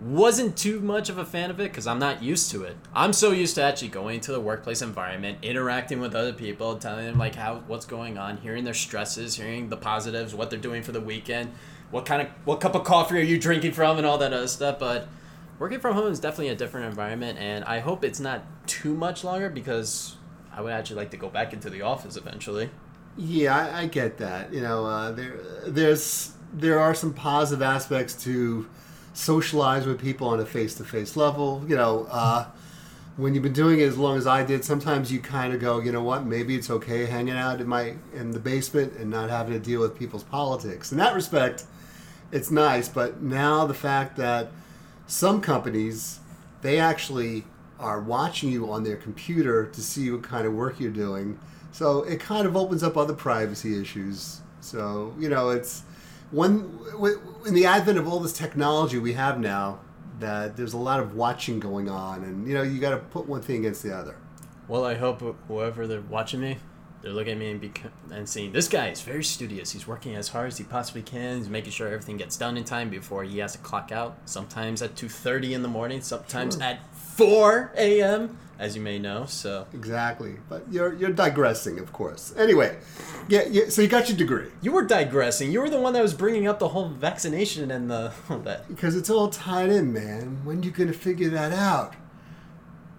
wasn't 0.00 0.56
too 0.56 0.80
much 0.80 1.10
of 1.10 1.18
a 1.18 1.24
fan 1.24 1.50
of 1.50 1.60
it 1.60 1.64
because 1.64 1.86
I'm 1.86 1.98
not 1.98 2.22
used 2.22 2.50
to 2.52 2.64
it. 2.64 2.76
I'm 2.94 3.12
so 3.12 3.32
used 3.32 3.56
to 3.56 3.62
actually 3.62 3.88
going 3.88 4.20
to 4.20 4.32
the 4.32 4.40
workplace 4.40 4.80
environment, 4.80 5.38
interacting 5.42 6.00
with 6.00 6.14
other 6.14 6.32
people, 6.32 6.76
telling 6.76 7.04
them 7.04 7.18
like 7.18 7.34
how 7.34 7.62
what's 7.66 7.84
going 7.84 8.16
on, 8.16 8.38
hearing 8.38 8.64
their 8.64 8.74
stresses, 8.74 9.36
hearing 9.36 9.68
the 9.68 9.76
positives, 9.76 10.34
what 10.34 10.48
they're 10.48 10.58
doing 10.58 10.82
for 10.82 10.92
the 10.92 11.00
weekend, 11.00 11.52
what 11.90 12.06
kind 12.06 12.22
of 12.22 12.28
what 12.46 12.60
cup 12.60 12.74
of 12.74 12.84
coffee 12.84 13.18
are 13.18 13.22
you 13.22 13.38
drinking 13.38 13.72
from, 13.72 13.98
and 13.98 14.06
all 14.06 14.16
that 14.18 14.32
other 14.32 14.48
stuff. 14.48 14.78
But 14.78 15.06
working 15.58 15.80
from 15.80 15.94
home 15.94 16.10
is 16.10 16.18
definitely 16.18 16.48
a 16.48 16.56
different 16.56 16.86
environment, 16.86 17.38
and 17.38 17.64
I 17.64 17.80
hope 17.80 18.02
it's 18.02 18.20
not 18.20 18.42
too 18.66 18.94
much 18.94 19.22
longer 19.22 19.50
because 19.50 20.16
I 20.52 20.60
would 20.60 20.72
actually 20.72 20.96
like 20.96 21.10
to 21.10 21.16
go 21.16 21.28
back 21.28 21.52
into 21.52 21.70
the 21.70 21.82
office 21.82 22.16
eventually. 22.16 22.70
Yeah, 23.16 23.56
I, 23.56 23.82
I 23.82 23.86
get 23.86 24.18
that. 24.18 24.52
You 24.52 24.60
know, 24.60 24.86
uh, 24.86 25.12
there 25.12 25.36
there's 25.66 26.32
there 26.52 26.78
are 26.78 26.94
some 26.94 27.12
positive 27.12 27.62
aspects 27.62 28.22
to 28.24 28.68
socialize 29.12 29.86
with 29.86 30.00
people 30.00 30.28
on 30.28 30.40
a 30.40 30.46
face 30.46 30.74
to 30.76 30.84
face 30.84 31.16
level. 31.16 31.64
You 31.68 31.76
know, 31.76 32.06
uh, 32.10 32.46
when 33.16 33.34
you've 33.34 33.42
been 33.42 33.52
doing 33.52 33.80
it 33.80 33.84
as 33.84 33.98
long 33.98 34.16
as 34.16 34.26
I 34.26 34.44
did, 34.44 34.64
sometimes 34.64 35.12
you 35.12 35.20
kind 35.20 35.52
of 35.52 35.60
go, 35.60 35.80
you 35.80 35.92
know 35.92 36.02
what, 36.02 36.24
maybe 36.24 36.54
it's 36.54 36.70
okay 36.70 37.06
hanging 37.06 37.36
out 37.36 37.60
in 37.60 37.68
my 37.68 37.94
in 38.14 38.30
the 38.32 38.40
basement 38.40 38.94
and 38.94 39.10
not 39.10 39.30
having 39.30 39.52
to 39.52 39.60
deal 39.60 39.80
with 39.80 39.98
people's 39.98 40.24
politics. 40.24 40.92
In 40.92 40.98
that 40.98 41.14
respect, 41.14 41.64
it's 42.32 42.50
nice. 42.50 42.88
But 42.88 43.22
now 43.22 43.66
the 43.66 43.74
fact 43.74 44.16
that 44.16 44.50
some 45.06 45.40
companies 45.40 46.20
they 46.62 46.78
actually 46.78 47.44
are 47.80 48.00
watching 48.00 48.50
you 48.50 48.70
on 48.70 48.84
their 48.84 48.96
computer 48.96 49.66
to 49.66 49.80
see 49.80 50.10
what 50.10 50.22
kind 50.22 50.46
of 50.46 50.52
work 50.52 50.78
you're 50.78 50.90
doing. 50.90 51.38
So 51.72 52.02
it 52.02 52.20
kind 52.20 52.46
of 52.46 52.56
opens 52.56 52.82
up 52.82 52.96
other 52.96 53.14
privacy 53.14 53.80
issues. 53.80 54.40
So 54.60 55.14
you 55.18 55.28
know, 55.28 55.50
it's 55.50 55.82
one 56.30 56.78
in 57.46 57.54
the 57.54 57.66
advent 57.66 57.98
of 57.98 58.06
all 58.06 58.20
this 58.20 58.32
technology 58.32 58.98
we 58.98 59.14
have 59.14 59.40
now, 59.40 59.80
that 60.20 60.56
there's 60.56 60.74
a 60.74 60.78
lot 60.78 61.00
of 61.00 61.14
watching 61.14 61.58
going 61.58 61.88
on, 61.88 62.22
and 62.24 62.46
you 62.46 62.54
know, 62.54 62.62
you 62.62 62.78
got 62.78 62.90
to 62.90 62.98
put 62.98 63.26
one 63.26 63.40
thing 63.40 63.60
against 63.60 63.82
the 63.82 63.96
other. 63.96 64.16
Well, 64.68 64.84
I 64.84 64.94
hope 64.94 65.22
whoever 65.48 65.86
they're 65.86 66.00
watching 66.02 66.40
me, 66.40 66.58
they're 67.02 67.12
looking 67.12 67.32
at 67.32 67.38
me 67.38 67.50
and, 67.50 67.90
and 68.12 68.28
seeing 68.28 68.52
this 68.52 68.68
guy 68.68 68.88
is 68.88 69.00
very 69.00 69.24
studious. 69.24 69.72
He's 69.72 69.86
working 69.86 70.14
as 70.14 70.28
hard 70.28 70.48
as 70.48 70.58
he 70.58 70.64
possibly 70.64 71.02
can. 71.02 71.38
He's 71.38 71.48
making 71.48 71.72
sure 71.72 71.86
everything 71.86 72.18
gets 72.18 72.36
done 72.36 72.56
in 72.56 72.64
time 72.64 72.90
before 72.90 73.24
he 73.24 73.38
has 73.38 73.52
to 73.52 73.58
clock 73.58 73.90
out. 73.90 74.18
Sometimes 74.26 74.82
at 74.82 74.96
two 74.96 75.08
thirty 75.08 75.54
in 75.54 75.62
the 75.62 75.68
morning. 75.68 76.02
Sometimes 76.02 76.54
sure. 76.54 76.62
at 76.62 76.80
4 76.94 77.72
a.m., 77.76 78.38
as 78.58 78.76
you 78.76 78.82
may 78.82 78.98
know. 78.98 79.24
So 79.26 79.66
exactly, 79.72 80.36
but 80.48 80.64
you're 80.70 80.94
you're 80.94 81.10
digressing, 81.10 81.78
of 81.78 81.92
course. 81.92 82.34
Anyway, 82.36 82.76
yeah, 83.28 83.44
yeah. 83.50 83.68
So 83.68 83.82
you 83.82 83.88
got 83.88 84.08
your 84.08 84.18
degree. 84.18 84.48
You 84.60 84.72
were 84.72 84.84
digressing. 84.84 85.50
You 85.50 85.60
were 85.60 85.70
the 85.70 85.80
one 85.80 85.94
that 85.94 86.02
was 86.02 86.14
bringing 86.14 86.46
up 86.46 86.58
the 86.58 86.68
whole 86.68 86.88
vaccination 86.88 87.70
and 87.70 87.90
the 87.90 88.12
that. 88.44 88.68
Because 88.68 88.96
it's 88.96 89.10
all 89.10 89.28
tied 89.28 89.70
in, 89.70 89.92
man. 89.92 90.40
When 90.44 90.62
you 90.62 90.70
gonna 90.70 90.92
figure 90.92 91.30
that 91.30 91.52
out? 91.52 91.94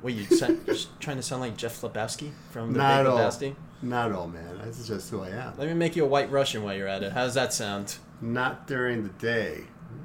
Wait, 0.01 0.15
you 0.15 0.25
just 0.25 0.99
trying 0.99 1.17
to 1.17 1.23
sound 1.23 1.41
like 1.41 1.55
Jeff 1.55 1.79
Lebowski 1.81 2.31
from 2.49 2.73
the 2.73 2.79
Not 2.79 3.03
Big 3.03 3.07
all. 3.07 3.55
Not 3.81 4.11
at 4.11 4.15
all, 4.15 4.27
man. 4.27 4.59
That's 4.63 4.87
just 4.87 5.09
who 5.09 5.23
I 5.23 5.29
am. 5.29 5.53
Let 5.57 5.67
me 5.67 5.73
make 5.73 5.95
you 5.95 6.05
a 6.05 6.07
white 6.07 6.31
Russian 6.31 6.63
while 6.63 6.75
you're 6.75 6.87
at 6.87 7.03
it. 7.03 7.11
How 7.11 7.25
does 7.25 7.33
that 7.33 7.53
sound? 7.53 7.97
Not 8.21 8.67
during 8.67 9.03
the 9.03 9.09
day. 9.09 9.63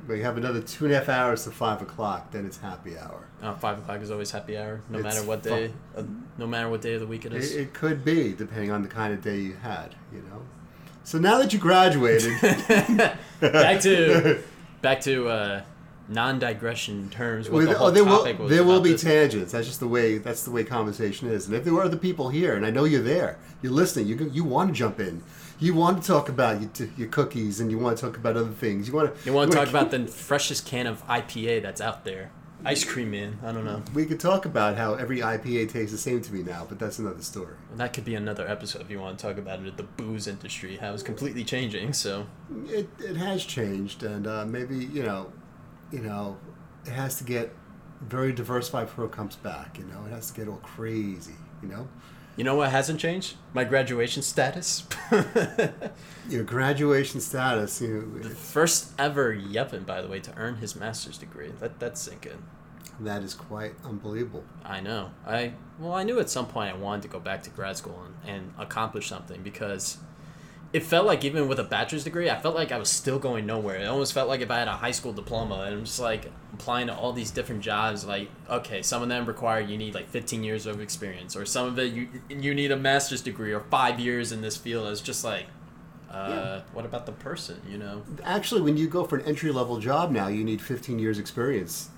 We 0.09 0.21
have 0.23 0.37
another 0.37 0.63
two 0.63 0.87
and 0.87 0.95
a 0.95 0.99
half 0.99 1.09
hours 1.09 1.45
to 1.45 1.51
five 1.51 1.83
o'clock. 1.83 2.31
Then 2.31 2.47
it's 2.47 2.59
happy 2.59 2.97
hour. 2.97 3.27
Oh, 3.43 3.53
five 3.55 3.79
o'clock 3.79 4.01
is 4.01 4.11
always 4.11 4.31
happy 4.31 4.57
hour, 4.57 4.81
no 4.89 4.99
it's 4.99 5.05
matter 5.05 5.23
what 5.27 5.43
day, 5.43 5.73
uh, 5.97 6.03
no 6.39 6.47
matter 6.47 6.69
what 6.71 6.81
day 6.81 6.95
of 6.95 7.01
the 7.01 7.07
week 7.07 7.27
it 7.27 7.35
is. 7.35 7.55
It, 7.55 7.61
it, 7.61 7.75
could 7.75 8.05
be, 8.05 8.33
depending 8.33 8.71
on 8.71 8.83
the 8.83 8.89
kind 8.89 9.13
of 9.13 9.23
day 9.23 9.39
you 9.39 9.55
had. 9.55 9.95
You 10.13 10.23
know. 10.23 10.43
So 11.05 11.19
now 11.19 11.39
that 11.39 11.53
you 11.53 11.59
graduated, 11.59 12.33
back 13.41 13.81
to 13.83 14.43
back 14.81 15.01
to 15.03 15.29
uh, 15.29 15.63
non-digression 16.09 17.11
terms. 17.11 17.51
What 17.51 17.65
the 17.67 17.75
whole 17.77 17.89
oh, 17.89 17.91
there 17.91 18.05
topic 18.05 18.39
will 18.39 18.45
was 18.45 18.55
there 18.55 18.65
will 18.65 18.81
be 18.81 18.93
this. 18.93 19.03
tangents. 19.03 19.53
That's 19.53 19.67
just 19.67 19.81
the 19.81 19.89
way 19.89 20.19
that's 20.19 20.45
the 20.45 20.51
way 20.51 20.65
conversation 20.65 21.29
is. 21.29 21.47
And 21.47 21.55
if 21.55 21.65
there 21.65 21.75
were 21.75 21.83
other 21.83 21.97
people 21.97 22.29
here, 22.29 22.55
and 22.55 22.65
I 22.65 22.71
know 22.71 22.85
you're 22.85 23.03
there, 23.03 23.39
you're 23.63 23.73
listening, 23.73 24.07
you 24.07 24.31
you 24.33 24.45
want 24.45 24.71
to 24.71 24.75
jump 24.75 25.01
in. 25.01 25.23
You 25.59 25.75
want 25.75 26.03
to 26.03 26.07
talk 26.07 26.29
about 26.29 26.61
your, 26.61 26.89
your 26.99 27.09
cookies, 27.09 27.61
and 27.61 27.71
you 27.71 27.79
want 27.79 27.97
to 27.97 28.05
talk 28.05 28.19
about 28.19 28.37
other 28.37 28.51
things. 28.51 28.89
You 28.89 28.95
want 28.95 29.15
to. 29.15 29.25
You 29.25 29.33
want 29.33 29.51
to 29.51 29.57
talk 29.57 29.69
about 29.69 29.91
the 29.91 30.07
freshest 30.07 30.67
can 30.67 30.87
of 30.87 31.07
IPA 31.07 31.63
that's 31.63 31.81
out 31.81 32.05
there. 32.05 32.31
Ice 32.65 32.85
cream 32.85 33.11
man. 33.11 33.39
I 33.45 33.53
don't 33.53 33.65
know. 33.65 33.83
We 33.95 34.07
could 34.07 34.19
talk 34.19 34.45
about 34.45 34.77
how 34.77 34.95
every 34.95 35.21
IPA 35.21 35.71
tastes 35.71 35.93
the 35.93 35.99
same 35.99 36.21
to 36.23 36.33
me 36.33 36.43
now, 36.43 36.67
but 36.69 36.79
that's 36.79 36.99
another 36.99 37.23
story. 37.23 37.55
Well, 37.69 37.79
that 37.79 37.93
could 37.93 38.05
be 38.05 38.15
another 38.15 38.49
episode 38.49 38.83
if 38.83 38.91
you 38.91 38.99
want 38.99 39.19
to 39.19 39.27
talk 39.27 39.39
about 39.39 39.65
it. 39.65 39.77
The 39.77 39.83
booze 39.83 40.27
industry, 40.27 40.77
how 40.77 40.93
it's 40.93 41.03
completely 41.03 41.45
changing. 41.45 41.93
So 41.93 42.27
it, 42.67 42.89
it 42.99 43.17
has 43.17 43.45
changed, 43.45 44.03
and 44.03 44.27
uh, 44.27 44.47
maybe 44.47 44.77
you 44.77 45.03
know, 45.03 45.33
you 45.93 46.01
know, 46.01 46.37
it 46.85 46.93
has 46.93 47.17
to 47.19 47.25
get 47.25 47.55
very 48.01 48.33
diversified 48.33 48.87
before 48.87 49.07
it 49.07 49.13
comes 49.13 49.37
back. 49.37 49.79
You 49.79 49.85
know, 49.85 50.05
it 50.07 50.11
has 50.11 50.31
to 50.31 50.41
get 50.41 50.49
all 50.49 50.57
crazy. 50.57 51.35
You 51.63 51.69
know. 51.69 51.89
You 52.37 52.45
know 52.45 52.55
what 52.55 52.71
hasn't 52.71 53.01
changed? 53.01 53.37
My 53.55 53.65
graduation 53.65 54.23
status. 54.23 54.87
Your 56.29 56.45
graduation 56.45 57.21
status. 57.23 57.81
You 57.81 57.89
know, 58.13 58.19
the 58.23 58.29
first 58.29 58.93
ever 58.99 59.35
Yevon, 59.35 59.87
by 59.87 60.03
the 60.03 60.09
way, 60.09 60.21
to 60.21 60.37
earn 60.37 60.57
his 60.57 60.77
master's 60.77 61.17
degree. 61.17 61.51
Let 61.63 61.81
that 61.81 61.97
sink 61.97 62.27
in. 62.27 62.43
That 63.01 63.23
is 63.23 63.33
quite 63.33 63.73
unbelievable. 63.85 64.45
I 64.65 64.81
know. 64.81 65.13
I 65.27 65.55
well, 65.79 65.95
I 65.95 66.03
knew 66.03 66.21
at 66.21 66.29
some 66.29 66.47
point 66.47 66.75
I 66.75 66.77
wanted 66.77 67.03
to 67.03 67.09
go 67.09 67.21
back 67.21 67.43
to 67.45 67.51
grad 67.51 67.79
school 67.79 68.03
and, 68.05 68.37
and 68.37 68.55
accomplish 68.59 69.09
something 69.09 69.43
because 69.43 69.99
it 70.77 70.83
felt 70.83 71.07
like 71.07 71.25
even 71.25 71.49
with 71.49 71.59
a 71.59 71.65
bachelor's 71.65 72.05
degree, 72.05 72.29
I 72.29 72.39
felt 72.39 72.55
like 72.55 72.71
I 72.71 72.79
was 72.79 72.91
still 72.91 73.19
going 73.19 73.47
nowhere. 73.47 73.77
It 73.77 73.87
almost 73.87 74.13
felt 74.13 74.29
like 74.29 74.43
if 74.43 74.51
I 74.51 74.59
had 74.59 74.69
a 74.69 74.73
high 74.73 74.91
school 74.91 75.13
diploma 75.15 75.55
and 75.67 75.75
I'm 75.75 75.85
just 75.85 75.99
like 76.01 76.31
applying 76.53 76.89
to 76.89 76.95
all 76.95 77.13
these 77.15 77.31
different 77.31 77.63
jobs. 77.63 78.05
Like, 78.05 78.29
okay, 78.51 78.83
some 78.83 79.03
of 79.03 79.09
them 79.09 79.25
require 79.25 79.61
you 79.61 79.79
need 79.79 79.95
like 79.95 80.09
15 80.09 80.45
years 80.45 80.67
of 80.67 80.81
experience, 80.81 81.35
or 81.35 81.47
some 81.47 81.67
of 81.67 81.79
it 81.79 81.93
you 81.95 82.09
you 82.29 82.55
need 82.55 82.73
a 82.73 82.77
master's 82.77 83.23
degree 83.23 83.53
or 83.53 83.61
five 83.71 83.99
years 83.99 84.33
in 84.33 84.43
this 84.43 84.57
field. 84.57 84.87
It's 84.89 85.01
just 85.01 85.25
like, 85.25 85.47
uh, 86.11 86.27
Yeah. 86.29 86.61
what 86.75 86.85
about 86.85 87.07
the 87.07 87.13
person? 87.13 87.61
You 87.69 87.79
know. 87.79 88.03
Actually, 88.23 88.61
when 88.61 88.77
you 88.77 88.87
go 88.87 89.05
for 89.05 89.17
an 89.17 89.25
entry 89.25 89.53
level 89.53 89.79
job 89.79 90.11
now, 90.11 90.29
you 90.29 90.45
need 90.45 90.61
15 90.61 90.99
years 90.99 91.19
experience. 91.19 91.89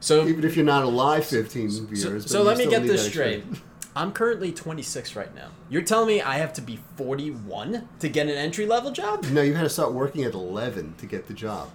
So 0.00 0.26
Even 0.26 0.44
if 0.44 0.56
you're 0.56 0.64
not 0.64 0.82
alive 0.82 1.24
15 1.24 1.70
So, 1.70 1.82
years. 2.10 2.30
so 2.30 2.38
you 2.40 2.44
let 2.44 2.58
me 2.58 2.66
get 2.68 2.82
this 2.82 3.06
straight. 3.06 3.44
I'm 3.96 4.12
currently 4.12 4.52
26 4.52 5.16
right 5.16 5.34
now. 5.34 5.48
You're 5.70 5.80
telling 5.80 6.06
me 6.06 6.20
I 6.20 6.36
have 6.36 6.52
to 6.54 6.60
be 6.60 6.78
41 6.96 7.88
to 8.00 8.08
get 8.10 8.26
an 8.26 8.34
entry 8.34 8.66
level 8.66 8.92
job? 8.92 9.24
No, 9.24 9.40
you 9.40 9.54
had 9.54 9.62
to 9.62 9.70
start 9.70 9.94
working 9.94 10.22
at 10.22 10.34
11 10.34 10.96
to 10.98 11.06
get 11.06 11.26
the 11.28 11.32
job. 11.32 11.70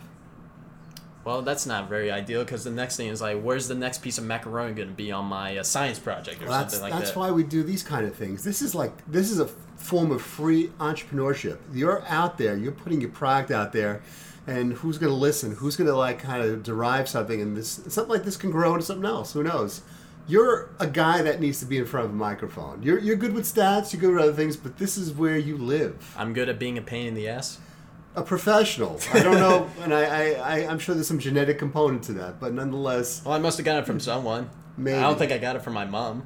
Well, 1.23 1.41
that's 1.41 1.65
not 1.65 1.89
very 1.89 2.11
ideal 2.11 2.43
because 2.43 2.63
the 2.63 2.71
next 2.71 2.97
thing 2.97 3.07
is 3.07 3.21
like, 3.21 3.41
where's 3.41 3.67
the 3.67 3.75
next 3.75 4.03
piece 4.03 4.19
of 4.19 4.23
macaroni 4.23 4.73
going 4.73 4.87
to 4.87 4.93
be 4.93 5.11
on 5.11 5.25
my 5.25 5.57
uh, 5.57 5.63
science 5.63 5.97
project 5.97 6.43
or 6.43 6.47
Well, 6.47 6.59
something 6.61 6.81
like 6.81 6.91
that's 6.91 7.01
that? 7.01 7.05
That's 7.07 7.17
why 7.17 7.31
we 7.31 7.43
do 7.43 7.63
these 7.63 7.81
kind 7.81 8.05
of 8.05 8.15
things. 8.15 8.43
This 8.43 8.61
is 8.61 8.75
like 8.75 8.91
this 9.07 9.31
is 9.31 9.39
a 9.39 9.47
form 9.47 10.11
of 10.11 10.21
free 10.21 10.67
entrepreneurship. 10.79 11.57
You're 11.73 12.03
out 12.07 12.37
there, 12.37 12.55
you're 12.55 12.71
putting 12.71 13.01
your 13.01 13.11
product 13.11 13.51
out 13.51 13.71
there, 13.71 14.01
and 14.47 14.73
who's 14.73 14.97
going 14.97 15.11
to 15.11 15.17
listen? 15.17 15.53
Who's 15.53 15.75
going 15.75 15.87
to 15.87 15.95
like 15.95 16.19
kind 16.19 16.43
of 16.43 16.63
derive 16.63 17.07
something? 17.07 17.39
And 17.39 17.55
this 17.55 17.81
something 17.87 18.09
like 18.09 18.23
this 18.23 18.37
can 18.37 18.49
grow 18.49 18.73
into 18.73 18.85
something 18.85 19.05
else. 19.05 19.33
Who 19.33 19.43
knows? 19.43 19.81
You're 20.27 20.69
a 20.79 20.87
guy 20.87 21.21
that 21.23 21.39
needs 21.41 21.59
to 21.59 21.65
be 21.65 21.77
in 21.77 21.85
front 21.85 22.05
of 22.05 22.11
a 22.11 22.15
microphone. 22.15 22.83
You're 22.83 22.99
you're 22.99 23.15
good 23.15 23.33
with 23.33 23.45
stats. 23.45 23.91
You're 23.93 24.01
good 24.01 24.13
with 24.13 24.23
other 24.23 24.33
things, 24.33 24.55
but 24.55 24.77
this 24.77 24.97
is 24.97 25.11
where 25.13 25.37
you 25.37 25.57
live. 25.57 26.13
I'm 26.17 26.33
good 26.33 26.47
at 26.49 26.59
being 26.59 26.77
a 26.77 26.81
pain 26.81 27.07
in 27.07 27.13
the 27.15 27.27
ass. 27.27 27.59
A 28.15 28.21
professional. 28.23 28.99
I 29.13 29.23
don't 29.23 29.35
know, 29.39 29.69
and 29.81 29.93
I, 29.93 30.03
I, 30.03 30.31
I 30.33 30.67
I'm 30.69 30.79
sure 30.79 30.93
there's 30.95 31.07
some 31.07 31.19
genetic 31.19 31.57
component 31.57 32.03
to 32.03 32.13
that, 32.13 32.39
but 32.39 32.53
nonetheless, 32.53 33.23
Well, 33.25 33.33
I 33.33 33.39
must 33.39 33.57
have 33.57 33.65
gotten 33.65 33.83
it 33.83 33.85
from 33.87 33.99
someone. 33.99 34.49
Maybe. 34.77 34.97
I 34.97 35.01
don't 35.01 35.17
think 35.17 35.31
I 35.31 35.37
got 35.37 35.55
it 35.55 35.61
from 35.61 35.73
my 35.73 35.85
mom. 35.85 36.25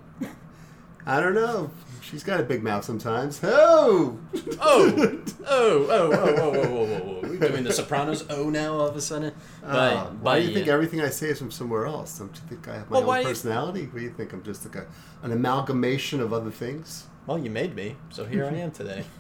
I 1.06 1.20
don't 1.20 1.36
know. 1.36 1.70
She's 2.10 2.24
got 2.24 2.40
a 2.40 2.44
big 2.44 2.62
mouth 2.64 2.86
sometimes. 2.86 3.40
Oh. 3.44 4.18
Oh, 4.62 4.94
oh, 5.00 5.22
oh, 5.48 5.88
oh, 5.90 6.12
oh, 6.12 6.50
whoa, 6.52 6.52
whoa, 6.52 6.68
whoa, 6.68 7.00
whoa! 7.00 7.20
We're 7.24 7.50
doing 7.50 7.64
the 7.64 7.74
Sopranos. 7.74 8.26
Oh, 8.30 8.50
now 8.50 8.74
all 8.74 8.88
of 8.88 8.96
a 8.96 9.02
sudden. 9.02 9.34
But, 9.62 9.68
Uh, 9.70 10.04
but 10.06 10.14
why 10.22 10.40
do 10.40 10.48
you 10.48 10.54
think 10.54 10.68
yeah. 10.68 10.74
everything 10.74 11.02
I 11.02 11.10
say 11.10 11.30
is 11.30 11.40
from 11.40 11.52
somewhere 11.52 11.86
else? 11.88 12.20
Don't 12.20 12.32
you 12.36 12.42
think 12.48 12.68
I 12.68 12.76
have 12.76 12.90
my 12.90 13.00
Well, 13.00 13.10
own 13.12 13.22
you- 13.22 13.28
personality? 13.28 13.84
What 13.86 13.96
do 14.00 14.04
you 14.04 14.12
think? 14.12 14.34
I'm 14.34 14.44
just 14.44 14.66
like 14.66 14.76
a, 14.76 14.86
an 15.24 15.32
amalgamation 15.32 16.22
of 16.22 16.32
other 16.34 16.52
things? 16.52 17.06
Well, 17.26 17.40
you 17.40 17.50
made 17.50 17.76
me, 17.76 17.96
so 18.12 18.26
here 18.26 18.46
I 18.46 18.56
am 18.58 18.72
today. 18.72 19.04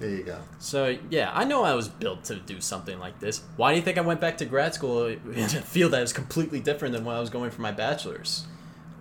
There 0.00 0.10
you 0.10 0.24
go. 0.24 0.38
So 0.58 0.98
yeah, 1.08 1.30
I 1.32 1.44
know 1.44 1.62
I 1.62 1.74
was 1.74 1.86
built 1.88 2.24
to 2.24 2.34
do 2.34 2.60
something 2.60 2.98
like 2.98 3.20
this. 3.20 3.42
Why 3.56 3.70
do 3.72 3.76
you 3.76 3.82
think 3.82 3.96
I 3.96 4.00
went 4.00 4.20
back 4.20 4.38
to 4.38 4.44
grad 4.44 4.74
school 4.74 5.06
in 5.06 5.20
a 5.38 5.48
field 5.48 5.92
that 5.92 6.00
was 6.00 6.12
completely 6.12 6.58
different 6.58 6.94
than 6.94 7.04
when 7.04 7.14
I 7.14 7.20
was 7.20 7.30
going 7.30 7.52
for 7.52 7.62
my 7.62 7.70
bachelor's? 7.70 8.44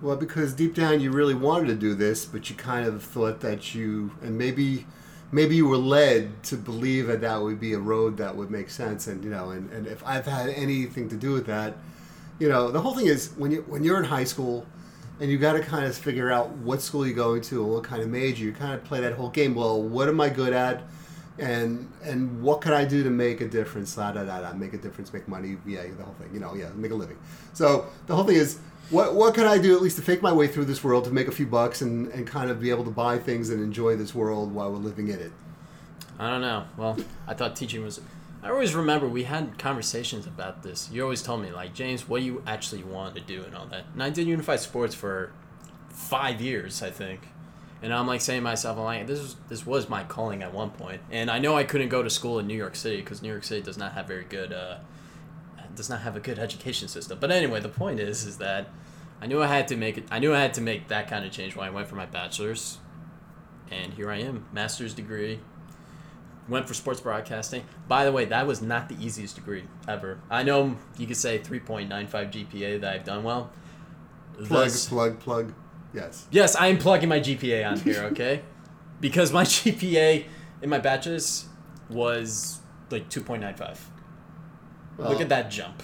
Well, 0.03 0.17
because 0.17 0.51
deep 0.51 0.75
down 0.75 0.99
you 0.99 1.11
really 1.11 1.33
wanted 1.33 1.67
to 1.67 1.75
do 1.75 1.95
this, 1.95 2.25
but 2.25 2.49
you 2.49 2.57
kind 2.57 2.85
of 2.85 3.01
thought 3.01 3.39
that 3.39 3.73
you, 3.73 4.11
and 4.21 4.37
maybe, 4.37 4.85
maybe 5.31 5.55
you 5.55 5.65
were 5.65 5.77
led 5.77 6.43
to 6.43 6.57
believe 6.57 7.07
that 7.07 7.21
that 7.21 7.41
would 7.41 7.57
be 7.57 7.71
a 7.71 7.79
road 7.79 8.17
that 8.17 8.35
would 8.35 8.51
make 8.51 8.69
sense. 8.69 9.07
And 9.07 9.23
you 9.23 9.29
know, 9.29 9.51
and, 9.51 9.71
and 9.71 9.87
if 9.87 10.05
I've 10.05 10.25
had 10.25 10.49
anything 10.49 11.07
to 11.07 11.15
do 11.15 11.31
with 11.31 11.45
that, 11.45 11.77
you 12.37 12.49
know, 12.49 12.69
the 12.69 12.81
whole 12.81 12.93
thing 12.93 13.05
is 13.07 13.29
when 13.37 13.51
you 13.51 13.63
when 13.65 13.85
you're 13.85 13.97
in 13.97 14.03
high 14.03 14.25
school, 14.25 14.65
and 15.21 15.31
you 15.31 15.37
got 15.37 15.53
to 15.53 15.61
kind 15.61 15.85
of 15.85 15.95
figure 15.95 16.29
out 16.29 16.49
what 16.49 16.81
school 16.81 17.07
you're 17.07 17.15
going 17.15 17.41
to 17.43 17.63
and 17.63 17.71
what 17.71 17.85
kind 17.85 18.01
of 18.01 18.09
major. 18.09 18.43
You 18.43 18.51
kind 18.51 18.73
of 18.73 18.83
play 18.83 18.99
that 18.99 19.13
whole 19.13 19.29
game. 19.29 19.55
Well, 19.55 19.81
what 19.81 20.09
am 20.09 20.19
I 20.19 20.27
good 20.27 20.51
at? 20.51 20.83
And 21.39 21.89
and 22.03 22.41
what 22.41 22.59
can 22.59 22.73
I 22.73 22.83
do 22.83 23.03
to 23.03 23.09
make 23.09 23.39
a 23.39 23.47
difference? 23.47 23.95
Da 23.95 24.11
da 24.11 24.25
da 24.25 24.41
da. 24.41 24.53
Make 24.53 24.73
a 24.73 24.77
difference. 24.77 25.13
Make 25.13 25.29
money. 25.29 25.55
Yeah, 25.65 25.83
the 25.97 26.03
whole 26.03 26.15
thing. 26.15 26.29
You 26.33 26.41
know, 26.41 26.55
yeah, 26.55 26.71
make 26.75 26.91
a 26.91 26.95
living. 26.95 27.17
So 27.53 27.85
the 28.07 28.15
whole 28.15 28.25
thing 28.25 28.35
is, 28.35 28.59
what 28.89 29.15
what 29.15 29.33
can 29.33 29.45
I 29.45 29.57
do 29.57 29.75
at 29.75 29.81
least 29.81 29.95
to 29.97 30.01
fake 30.01 30.21
my 30.21 30.31
way 30.31 30.47
through 30.47 30.65
this 30.65 30.83
world 30.83 31.05
to 31.05 31.11
make 31.11 31.27
a 31.27 31.31
few 31.31 31.47
bucks 31.47 31.81
and 31.81 32.07
and 32.09 32.27
kind 32.27 32.49
of 32.49 32.59
be 32.59 32.69
able 32.69 32.83
to 32.85 32.91
buy 32.91 33.17
things 33.17 33.49
and 33.49 33.61
enjoy 33.61 33.95
this 33.95 34.13
world 34.13 34.53
while 34.53 34.71
we're 34.71 34.77
living 34.77 35.07
in 35.07 35.19
it. 35.19 35.31
I 36.19 36.29
don't 36.29 36.41
know. 36.41 36.65
Well, 36.77 36.97
I 37.27 37.33
thought 37.33 37.55
teaching 37.55 37.83
was. 37.83 38.01
I 38.41 38.49
always 38.49 38.75
remember 38.75 39.07
we 39.07 39.23
had 39.23 39.57
conversations 39.57 40.27
about 40.27 40.63
this. 40.63 40.89
You 40.91 41.01
always 41.01 41.21
told 41.21 41.41
me 41.41 41.51
like 41.51 41.73
James, 41.73 42.09
what 42.09 42.19
do 42.19 42.25
you 42.25 42.43
actually 42.45 42.83
want 42.83 43.15
to 43.15 43.21
do 43.21 43.41
and 43.43 43.55
all 43.55 43.65
that. 43.67 43.85
And 43.93 44.03
I 44.03 44.09
did 44.09 44.27
unified 44.27 44.59
sports 44.59 44.93
for 44.93 45.31
five 45.93 46.41
years, 46.41 46.81
I 46.81 46.89
think. 46.89 47.21
And 47.81 47.93
I'm 47.93 48.07
like 48.07 48.21
saying 48.21 48.39
to 48.39 48.43
myself, 48.43 48.77
I'm 48.77 48.83
like, 48.83 49.07
this 49.07 49.19
is 49.19 49.35
this 49.49 49.65
was 49.65 49.89
my 49.89 50.03
calling 50.03 50.41
at 50.41 50.53
one 50.53 50.71
point. 50.71 51.01
And 51.11 51.29
I 51.29 51.39
know 51.39 51.55
I 51.55 51.63
couldn't 51.63 51.89
go 51.89 52.01
to 52.01 52.09
school 52.09 52.39
in 52.39 52.47
New 52.47 52.55
York 52.55 52.75
City 52.75 52.97
because 52.97 53.21
New 53.21 53.29
York 53.29 53.43
City 53.43 53.61
does 53.61 53.77
not 53.77 53.93
have 53.93 54.07
very 54.07 54.23
good, 54.23 54.53
uh, 54.53 54.77
does 55.75 55.89
not 55.89 56.01
have 56.01 56.15
a 56.15 56.19
good 56.19 56.39
education 56.39 56.87
system. 56.87 57.17
But 57.19 57.31
anyway, 57.31 57.59
the 57.59 57.69
point 57.69 57.99
is, 57.99 58.25
is 58.25 58.37
that 58.37 58.69
I 59.21 59.27
knew 59.27 59.41
I 59.41 59.47
had 59.47 59.67
to 59.69 59.75
make 59.75 59.97
it. 59.97 60.05
I 60.11 60.19
knew 60.19 60.33
I 60.33 60.39
had 60.39 60.53
to 60.55 60.61
make 60.61 60.87
that 60.89 61.07
kind 61.07 61.25
of 61.25 61.31
change 61.31 61.55
when 61.55 61.67
I 61.67 61.69
went 61.69 61.87
for 61.87 61.95
my 61.95 62.05
bachelor's, 62.05 62.77
and 63.71 63.93
here 63.93 64.11
I 64.11 64.17
am, 64.17 64.45
master's 64.51 64.93
degree. 64.93 65.39
Went 66.49 66.67
for 66.67 66.73
sports 66.73 66.99
broadcasting. 66.99 67.63
By 67.87 68.03
the 68.03 68.11
way, 68.11 68.25
that 68.25 68.45
was 68.45 68.61
not 68.61 68.89
the 68.89 68.95
easiest 69.01 69.35
degree 69.35 69.63
ever. 69.87 70.19
I 70.29 70.43
know 70.43 70.75
you 70.97 71.07
could 71.07 71.15
say 71.15 71.39
3.95 71.39 71.89
GPA 72.09 72.81
that 72.81 72.93
I've 72.93 73.05
done 73.05 73.23
well. 73.23 73.49
Plug, 74.43 74.69
plug, 74.89 75.19
plug. 75.19 75.53
Yes. 75.93 76.27
Yes, 76.31 76.57
I 76.57 76.67
am 76.67 76.79
plugging 76.79 77.07
my 77.07 77.21
GPA 77.21 77.65
on 77.71 77.79
here, 77.79 78.03
okay? 78.11 78.41
because 79.03 79.33
my 79.33 79.43
GPA 79.43 80.25
in 80.61 80.69
my 80.69 80.79
bachelor's 80.79 81.45
was 81.89 82.59
like 82.89 83.09
2.95. 83.09 83.77
Look 84.97 85.21
at 85.21 85.29
that 85.29 85.49
jump. 85.49 85.81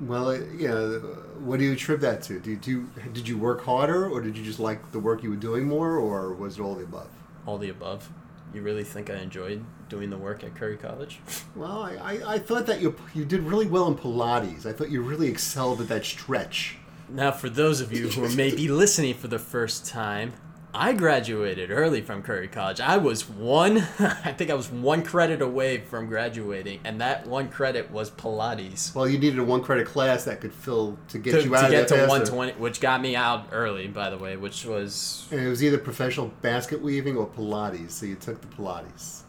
Well, 0.00 0.28
uh, 0.28 0.34
you 0.34 0.68
know, 0.68 0.98
what 1.38 1.58
do 1.58 1.64
you 1.64 1.72
attribute 1.72 2.02
that 2.02 2.22
to? 2.24 2.38
Did 2.38 2.66
you 2.66 2.90
did 3.12 3.26
you 3.26 3.38
work 3.38 3.64
harder, 3.64 4.08
or 4.08 4.20
did 4.20 4.36
you 4.36 4.44
just 4.44 4.60
like 4.60 4.92
the 4.92 4.98
work 4.98 5.22
you 5.22 5.30
were 5.30 5.36
doing 5.36 5.66
more, 5.66 5.96
or 5.96 6.34
was 6.34 6.58
it 6.58 6.62
all 6.62 6.74
the 6.74 6.84
above? 6.84 7.08
All 7.46 7.58
the 7.58 7.70
above. 7.70 8.10
You 8.52 8.62
really 8.62 8.84
think 8.84 9.10
I 9.10 9.16
enjoyed 9.16 9.64
doing 9.88 10.10
the 10.10 10.18
work 10.18 10.44
at 10.44 10.54
Curry 10.54 10.76
College? 10.76 11.20
Well, 11.56 11.82
I, 11.82 11.96
I, 11.96 12.34
I 12.34 12.38
thought 12.38 12.66
that 12.66 12.82
you 12.82 12.94
you 13.14 13.24
did 13.24 13.40
really 13.40 13.66
well 13.66 13.86
in 13.88 13.94
Pilates. 13.96 14.66
I 14.66 14.72
thought 14.74 14.90
you 14.90 15.00
really 15.00 15.28
excelled 15.28 15.80
at 15.80 15.88
that 15.88 16.04
stretch. 16.04 16.76
Now, 17.08 17.30
for 17.30 17.48
those 17.48 17.80
of 17.80 17.92
you 17.92 18.08
who 18.08 18.28
may 18.36 18.54
be 18.54 18.68
listening 18.68 19.14
for 19.14 19.28
the 19.28 19.38
first 19.38 19.86
time, 19.86 20.34
I 20.78 20.92
graduated 20.92 21.70
early 21.70 22.02
from 22.02 22.22
Curry 22.22 22.48
College. 22.48 22.80
I 22.80 22.96
was 22.98 23.28
one, 23.28 23.78
I 23.98 24.32
think 24.32 24.50
I 24.50 24.54
was 24.54 24.70
one 24.70 25.02
credit 25.02 25.40
away 25.42 25.78
from 25.80 26.06
graduating, 26.06 26.80
and 26.84 27.00
that 27.00 27.26
one 27.26 27.48
credit 27.48 27.90
was 27.90 28.10
Pilates. 28.10 28.94
Well, 28.94 29.08
you 29.08 29.18
needed 29.18 29.38
a 29.38 29.44
one 29.44 29.62
credit 29.62 29.86
class 29.86 30.24
that 30.24 30.40
could 30.40 30.52
fill 30.52 30.98
to 31.08 31.18
get 31.18 31.32
To, 31.32 31.42
you 31.42 31.48
to 31.50 31.54
out 31.56 31.70
get 31.70 31.82
of 31.82 31.88
to 31.88 31.94
faster. 31.94 32.08
120, 32.08 32.52
which 32.60 32.80
got 32.80 33.00
me 33.00 33.16
out 33.16 33.46
early, 33.52 33.88
by 33.88 34.10
the 34.10 34.18
way, 34.18 34.36
which 34.36 34.64
was 34.64 35.26
And 35.30 35.40
it 35.40 35.48
was 35.48 35.64
either 35.64 35.78
professional 35.78 36.28
basket 36.42 36.80
weaving 36.82 37.16
or 37.16 37.26
Pilates. 37.26 37.92
So 37.92 38.06
you 38.06 38.16
took 38.16 38.40
the 38.40 38.48
Pilates. 38.48 39.22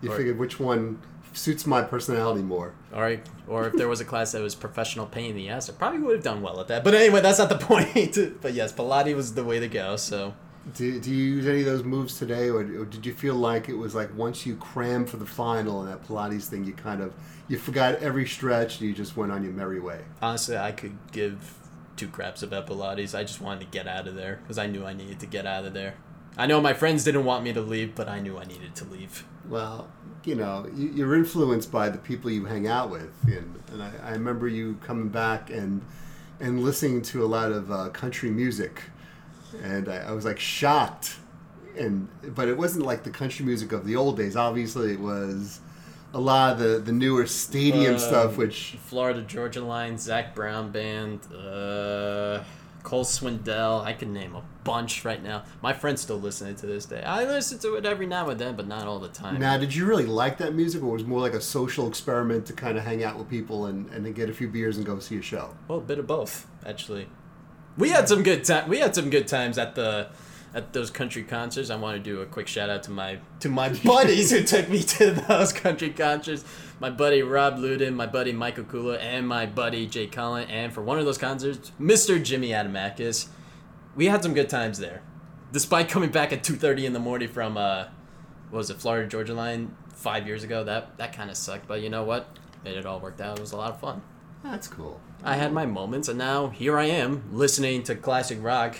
You 0.00 0.10
Or- 0.12 0.16
figured 0.16 0.38
which 0.38 0.58
one 0.60 1.00
suits 1.34 1.66
my 1.66 1.80
personality 1.82 2.42
more. 2.42 2.74
All 2.94 3.00
right, 3.00 3.26
or 3.48 3.66
if 3.66 3.72
there 3.72 3.88
was 3.88 4.00
a 4.00 4.04
class 4.04 4.32
that 4.32 4.42
was 4.42 4.54
professional 4.54 5.06
pain 5.06 5.30
in 5.30 5.36
the 5.36 5.48
ass, 5.48 5.70
I 5.70 5.72
probably 5.72 6.00
would 6.00 6.14
have 6.16 6.24
done 6.24 6.42
well 6.42 6.60
at 6.60 6.68
that. 6.68 6.84
But 6.84 6.94
anyway, 6.94 7.22
that's 7.22 7.38
not 7.38 7.48
the 7.48 7.56
point. 7.58 8.18
but 8.42 8.52
yes, 8.52 8.72
Pilates 8.72 9.16
was 9.16 9.34
the 9.34 9.42
way 9.44 9.58
to 9.58 9.66
go. 9.68 9.96
So 9.96 10.34
Do, 10.74 11.00
do 11.00 11.10
you 11.10 11.36
use 11.36 11.46
any 11.46 11.60
of 11.60 11.66
those 11.66 11.82
moves 11.82 12.18
today, 12.18 12.48
or, 12.48 12.60
or 12.60 12.84
did 12.84 13.04
you 13.04 13.12
feel 13.12 13.34
like 13.34 13.68
it 13.68 13.74
was 13.74 13.94
like 13.94 14.16
once 14.16 14.46
you 14.46 14.54
crammed 14.56 15.10
for 15.10 15.16
the 15.16 15.26
final 15.26 15.82
and 15.82 15.90
that 15.90 16.06
Pilates 16.06 16.44
thing, 16.44 16.64
you 16.64 16.72
kind 16.72 17.00
of 17.02 17.14
you 17.48 17.58
forgot 17.58 17.96
every 17.96 18.26
stretch 18.26 18.78
and 18.78 18.88
you 18.88 18.94
just 18.94 19.16
went 19.16 19.32
on 19.32 19.42
your 19.42 19.52
merry 19.52 19.80
way? 19.80 20.02
honestly, 20.20 20.56
I 20.56 20.72
could 20.72 20.96
give 21.10 21.54
two 21.96 22.08
craps 22.08 22.42
about 22.42 22.66
Pilates. 22.66 23.16
I 23.16 23.22
just 23.24 23.40
wanted 23.40 23.60
to 23.60 23.66
get 23.66 23.88
out 23.88 24.06
of 24.06 24.14
there 24.14 24.38
because 24.42 24.56
I 24.58 24.66
knew 24.66 24.86
I 24.86 24.92
needed 24.92 25.20
to 25.20 25.26
get 25.26 25.46
out 25.46 25.64
of 25.64 25.74
there. 25.74 25.94
I 26.38 26.46
know 26.46 26.60
my 26.60 26.72
friends 26.72 27.04
didn't 27.04 27.24
want 27.24 27.44
me 27.44 27.52
to 27.52 27.60
leave, 27.60 27.94
but 27.94 28.08
I 28.08 28.20
knew 28.20 28.38
I 28.38 28.44
needed 28.44 28.74
to 28.76 28.84
leave. 28.84 29.26
Well, 29.48 29.88
you 30.24 30.34
know, 30.34 30.66
you, 30.74 30.88
you're 30.88 31.14
influenced 31.14 31.70
by 31.70 31.88
the 31.90 31.98
people 31.98 32.30
you 32.30 32.46
hang 32.46 32.66
out 32.66 32.90
with, 32.90 33.12
and, 33.26 33.62
and 33.70 33.82
I, 33.82 33.92
I 34.02 34.10
remember 34.12 34.48
you 34.48 34.78
coming 34.82 35.08
back 35.08 35.50
and 35.50 35.82
and 36.40 36.64
listening 36.64 37.02
to 37.02 37.24
a 37.24 37.26
lot 37.26 37.52
of 37.52 37.70
uh, 37.70 37.88
country 37.90 38.30
music, 38.30 38.82
and 39.62 39.88
I, 39.88 39.98
I 40.08 40.12
was 40.12 40.24
like 40.24 40.38
shocked, 40.38 41.16
and 41.78 42.08
but 42.34 42.48
it 42.48 42.56
wasn't 42.56 42.86
like 42.86 43.02
the 43.04 43.10
country 43.10 43.44
music 43.44 43.72
of 43.72 43.84
the 43.86 43.96
old 43.96 44.16
days. 44.16 44.36
Obviously, 44.36 44.92
it 44.92 45.00
was 45.00 45.60
a 46.14 46.20
lot 46.20 46.52
of 46.52 46.58
the 46.58 46.78
the 46.78 46.92
newer 46.92 47.26
stadium 47.26 47.94
Um, 47.94 47.98
stuff, 48.00 48.36
which 48.36 48.76
Florida 48.84 49.22
Georgia 49.22 49.62
Line, 49.64 49.98
Zac 49.98 50.34
Brown 50.34 50.70
Band, 50.70 51.20
uh, 51.32 52.42
Cole 52.82 53.04
Swindell. 53.04 53.82
I 53.84 53.92
can 53.92 54.12
name 54.12 54.34
a 54.34 54.42
bunch 54.64 55.04
right 55.04 55.22
now. 55.22 55.44
My 55.62 55.72
friends 55.72 56.02
still 56.02 56.20
listen 56.20 56.46
to 56.48 56.52
it 56.52 56.58
to 56.58 56.66
this 56.66 56.84
day. 56.86 57.02
I 57.02 57.24
listen 57.24 57.58
to 57.60 57.74
it 57.76 57.86
every 57.86 58.06
now 58.06 58.28
and 58.28 58.38
then, 58.38 58.54
but 58.54 58.66
not 58.68 58.86
all 58.86 58.98
the 58.98 59.08
time. 59.08 59.40
Now, 59.40 59.56
did 59.56 59.74
you 59.74 59.86
really 59.86 60.06
like 60.06 60.38
that 60.38 60.54
music, 60.54 60.82
or 60.82 60.92
was 60.92 61.02
it 61.02 61.08
more 61.08 61.20
like 61.20 61.32
a 61.34 61.40
social 61.40 61.88
experiment 61.88 62.46
to 62.46 62.52
kind 62.52 62.76
of 62.76 62.84
hang 62.84 63.02
out 63.02 63.18
with 63.18 63.28
people 63.28 63.66
and, 63.66 63.88
and 63.90 64.04
then 64.04 64.12
get 64.12 64.28
a 64.28 64.32
few 64.32 64.48
beers 64.48 64.76
and 64.76 64.84
go 64.86 64.98
see 64.98 65.16
a 65.16 65.22
show? 65.22 65.54
Well, 65.68 65.78
a 65.78 65.80
bit 65.80 65.98
of 65.98 66.06
both, 66.06 66.46
actually. 66.66 67.08
We 67.76 67.90
had 67.90 68.08
some 68.08 68.22
good 68.22 68.44
time. 68.44 68.68
We 68.68 68.78
had 68.78 68.94
some 68.94 69.10
good 69.10 69.26
times 69.26 69.58
at 69.58 69.74
the 69.74 70.08
at 70.54 70.72
those 70.72 70.90
country 70.90 71.22
concerts. 71.22 71.70
I 71.70 71.76
want 71.76 71.96
to 71.96 72.02
do 72.02 72.20
a 72.20 72.26
quick 72.26 72.46
shout 72.46 72.68
out 72.68 72.82
to 72.84 72.90
my 72.90 73.18
to 73.40 73.48
my 73.48 73.68
buddies 73.84 74.30
who 74.30 74.42
took 74.42 74.68
me 74.68 74.82
to 74.82 75.12
those 75.12 75.52
country 75.52 75.90
concerts. 75.90 76.44
My 76.80 76.90
buddy 76.90 77.22
Rob 77.22 77.58
Luden, 77.58 77.94
my 77.94 78.06
buddy 78.06 78.32
Michael 78.32 78.64
Kula, 78.64 78.98
and 79.00 79.26
my 79.26 79.46
buddy 79.46 79.86
Jay 79.86 80.06
Cullen. 80.06 80.48
And 80.50 80.72
for 80.72 80.82
one 80.82 80.98
of 80.98 81.04
those 81.04 81.18
concerts, 81.18 81.72
Mr. 81.80 82.22
Jimmy 82.22 82.50
Adamakis. 82.50 83.28
We 83.94 84.06
had 84.06 84.22
some 84.22 84.32
good 84.32 84.48
times 84.48 84.78
there, 84.78 85.02
despite 85.52 85.90
coming 85.90 86.10
back 86.10 86.32
at 86.32 86.42
two 86.42 86.56
thirty 86.56 86.86
in 86.86 86.94
the 86.94 86.98
morning 86.98 87.28
from 87.28 87.58
uh, 87.58 87.84
what 88.50 88.58
was 88.58 88.70
it 88.70 88.78
Florida 88.78 89.06
Georgia 89.06 89.34
Line 89.34 89.76
five 89.94 90.26
years 90.26 90.44
ago. 90.44 90.64
That 90.64 90.96
that 90.96 91.12
kind 91.12 91.30
of 91.30 91.36
sucked, 91.36 91.68
but 91.68 91.82
you 91.82 91.90
know 91.90 92.02
what? 92.04 92.26
It, 92.64 92.76
it 92.76 92.86
all 92.86 93.00
worked 93.00 93.20
out. 93.20 93.38
It 93.38 93.40
was 93.40 93.52
a 93.52 93.56
lot 93.56 93.70
of 93.70 93.80
fun. 93.80 94.02
That's 94.42 94.66
cool. 94.66 94.98
I 95.24 95.36
had 95.36 95.52
my 95.52 95.66
moments, 95.66 96.08
and 96.08 96.18
now 96.18 96.48
here 96.48 96.78
I 96.78 96.86
am 96.86 97.22
listening 97.32 97.84
to 97.84 97.94
classic 97.94 98.42
rock, 98.42 98.78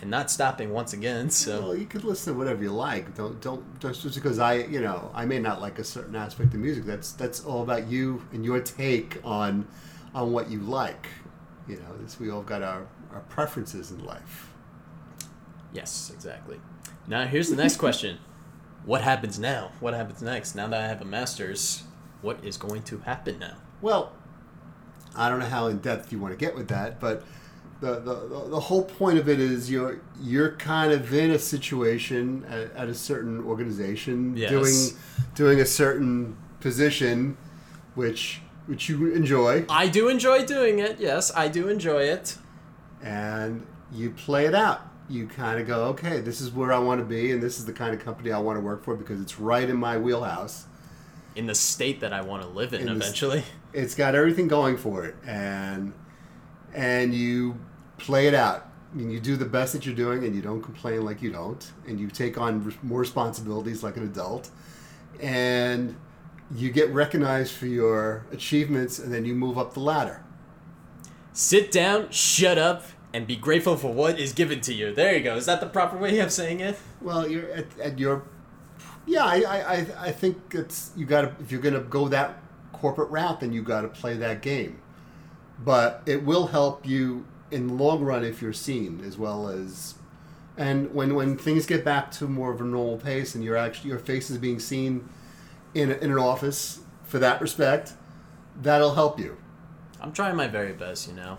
and 0.00 0.10
not 0.10 0.30
stopping 0.30 0.72
once 0.72 0.92
again. 0.92 1.30
So 1.30 1.60
Well, 1.60 1.76
you 1.76 1.86
could 1.86 2.04
listen 2.04 2.32
to 2.32 2.38
whatever 2.38 2.62
you 2.62 2.72
like. 2.72 3.14
Don't 3.14 3.40
don't 3.40 3.78
just 3.80 4.14
because 4.14 4.38
I 4.38 4.54
you 4.54 4.80
know 4.80 5.10
I 5.14 5.26
may 5.26 5.38
not 5.38 5.60
like 5.60 5.78
a 5.78 5.84
certain 5.84 6.16
aspect 6.16 6.54
of 6.54 6.60
music. 6.60 6.84
That's 6.84 7.12
that's 7.12 7.44
all 7.44 7.62
about 7.62 7.86
you 7.88 8.22
and 8.32 8.44
your 8.44 8.60
take 8.60 9.18
on 9.24 9.68
on 10.14 10.32
what 10.32 10.50
you 10.50 10.60
like. 10.60 11.08
You 11.68 11.76
know, 11.76 11.96
this, 11.98 12.18
we 12.18 12.30
all 12.30 12.42
got 12.42 12.62
our, 12.62 12.86
our 13.12 13.20
preferences 13.28 13.92
in 13.92 14.04
life. 14.04 14.50
yes, 15.72 16.10
exactly. 16.12 16.60
Now 17.06 17.26
here's 17.26 17.48
the 17.48 17.56
next 17.56 17.76
question: 17.76 18.18
What 18.84 19.02
happens 19.02 19.38
now? 19.38 19.70
What 19.78 19.94
happens 19.94 20.22
next? 20.22 20.54
Now 20.54 20.66
that 20.68 20.80
I 20.80 20.88
have 20.88 21.00
a 21.00 21.04
master's, 21.04 21.84
what 22.22 22.44
is 22.44 22.56
going 22.56 22.82
to 22.84 22.98
happen 22.98 23.38
now? 23.38 23.56
Well, 23.82 24.12
I 25.16 25.28
don't 25.28 25.38
know 25.40 25.46
how 25.46 25.66
in 25.66 25.78
depth 25.78 26.12
you 26.12 26.18
want 26.18 26.32
to 26.32 26.38
get 26.38 26.54
with 26.54 26.68
that, 26.68 27.00
but 27.00 27.24
the, 27.80 27.98
the, 28.00 28.46
the 28.50 28.60
whole 28.60 28.82
point 28.84 29.18
of 29.18 29.28
it 29.28 29.40
is 29.40 29.70
you're 29.70 30.00
you're 30.20 30.52
kind 30.56 30.92
of 30.92 31.12
in 31.14 31.30
a 31.30 31.38
situation 31.38 32.44
at, 32.48 32.72
at 32.76 32.88
a 32.88 32.94
certain 32.94 33.42
organization 33.44 34.36
Yes. 34.36 34.50
doing 34.50 35.00
doing 35.34 35.60
a 35.60 35.66
certain 35.66 36.36
position, 36.60 37.36
which 37.94 38.40
which 38.66 38.88
you 38.88 39.12
enjoy, 39.12 39.64
I 39.68 39.88
do 39.88 40.08
enjoy 40.08 40.44
doing 40.44 40.78
it. 40.78 41.00
Yes, 41.00 41.32
I 41.34 41.48
do 41.48 41.68
enjoy 41.68 42.02
it. 42.04 42.36
and 43.02 43.66
you 43.92 44.10
play 44.10 44.46
it 44.46 44.54
out. 44.54 44.82
You 45.08 45.26
kind 45.26 45.58
of 45.60 45.66
go, 45.66 45.84
okay, 45.86 46.20
this 46.20 46.40
is 46.40 46.52
where 46.52 46.72
I 46.72 46.78
want 46.78 47.00
to 47.00 47.04
be, 47.04 47.32
and 47.32 47.42
this 47.42 47.58
is 47.58 47.64
the 47.64 47.72
kind 47.72 47.92
of 47.92 48.04
company 48.04 48.30
I 48.30 48.38
want 48.38 48.56
to 48.58 48.60
work 48.60 48.84
for 48.84 48.94
because 48.94 49.20
it's 49.20 49.40
right 49.40 49.68
in 49.68 49.76
my 49.76 49.98
wheelhouse. 49.98 50.66
In 51.34 51.46
the 51.46 51.54
state 51.54 51.98
that 52.00 52.12
I 52.12 52.20
want 52.20 52.42
to 52.42 52.48
live 52.48 52.72
in, 52.74 52.82
In 52.82 52.86
the 52.86 52.92
eventually. 52.92 53.42
It's 53.72 53.94
got 53.94 54.14
everything 54.14 54.48
going 54.48 54.76
for 54.76 55.04
it 55.04 55.14
and 55.26 55.92
and 56.74 57.14
you 57.14 57.58
play 57.98 58.26
it 58.26 58.34
out 58.34 58.66
I 58.92 58.96
mean, 58.96 59.10
you 59.12 59.20
do 59.20 59.36
the 59.36 59.44
best 59.44 59.72
that 59.72 59.86
you're 59.86 59.94
doing 59.94 60.24
and 60.24 60.34
you 60.34 60.42
don't 60.42 60.62
complain 60.62 61.04
like 61.04 61.22
you 61.22 61.30
don't 61.30 61.70
and 61.86 62.00
you 62.00 62.08
take 62.08 62.38
on 62.38 62.74
more 62.82 62.98
responsibilities 63.00 63.82
like 63.84 63.96
an 63.96 64.02
adult 64.04 64.50
and 65.20 65.94
you 66.52 66.70
get 66.72 66.90
recognized 66.90 67.52
for 67.52 67.66
your 67.66 68.26
achievements 68.32 68.98
and 68.98 69.12
then 69.14 69.24
you 69.24 69.34
move 69.34 69.56
up 69.58 69.74
the 69.74 69.80
ladder 69.80 70.24
Sit 71.32 71.70
down, 71.70 72.10
shut 72.10 72.58
up, 72.58 72.82
and 73.14 73.24
be 73.24 73.36
grateful 73.36 73.76
for 73.76 73.92
what 73.94 74.18
is 74.18 74.32
given 74.32 74.60
to 74.62 74.74
you. 74.74 74.92
There 74.92 75.16
you 75.16 75.22
go. 75.22 75.36
Is 75.36 75.46
that 75.46 75.60
the 75.60 75.66
proper 75.68 75.96
way 75.96 76.18
of 76.18 76.32
saying 76.32 76.58
it? 76.60 76.76
well 77.00 77.26
you're 77.28 77.48
at, 77.50 77.66
at 77.78 77.98
your 78.00 78.24
yeah 79.06 79.24
I, 79.24 79.36
I, 79.42 79.56
I- 79.74 79.86
I 80.08 80.12
think 80.12 80.36
it's 80.52 80.90
you 80.96 81.06
gotta 81.06 81.32
if 81.40 81.52
you're 81.52 81.60
gonna 81.62 81.80
go 81.80 82.08
that 82.08 82.42
corporate 82.80 83.10
route 83.10 83.40
then 83.40 83.52
you 83.52 83.62
gotta 83.62 83.88
play 83.88 84.16
that 84.16 84.42
game 84.42 84.80
but 85.62 86.02
it 86.06 86.24
will 86.24 86.48
help 86.48 86.86
you 86.86 87.26
in 87.50 87.66
the 87.66 87.74
long 87.74 88.02
run 88.02 88.24
if 88.24 88.40
you're 88.40 88.52
seen 88.52 89.02
as 89.04 89.18
well 89.18 89.48
as 89.48 89.94
and 90.56 90.92
when 90.94 91.14
when 91.14 91.36
things 91.36 91.66
get 91.66 91.84
back 91.84 92.10
to 92.10 92.26
more 92.26 92.52
of 92.52 92.60
a 92.60 92.64
normal 92.64 92.96
pace 92.96 93.34
and 93.34 93.44
you're 93.44 93.56
actually 93.56 93.90
your 93.90 93.98
face 93.98 94.30
is 94.30 94.38
being 94.38 94.58
seen 94.58 95.08
in, 95.74 95.90
a, 95.90 95.94
in 95.94 96.10
an 96.10 96.18
office 96.18 96.80
for 97.04 97.18
that 97.18 97.40
respect 97.40 97.92
that'll 98.62 98.94
help 98.94 99.18
you 99.18 99.36
I'm 100.00 100.12
trying 100.12 100.36
my 100.36 100.48
very 100.48 100.72
best, 100.72 101.08
you 101.08 101.14
know. 101.14 101.38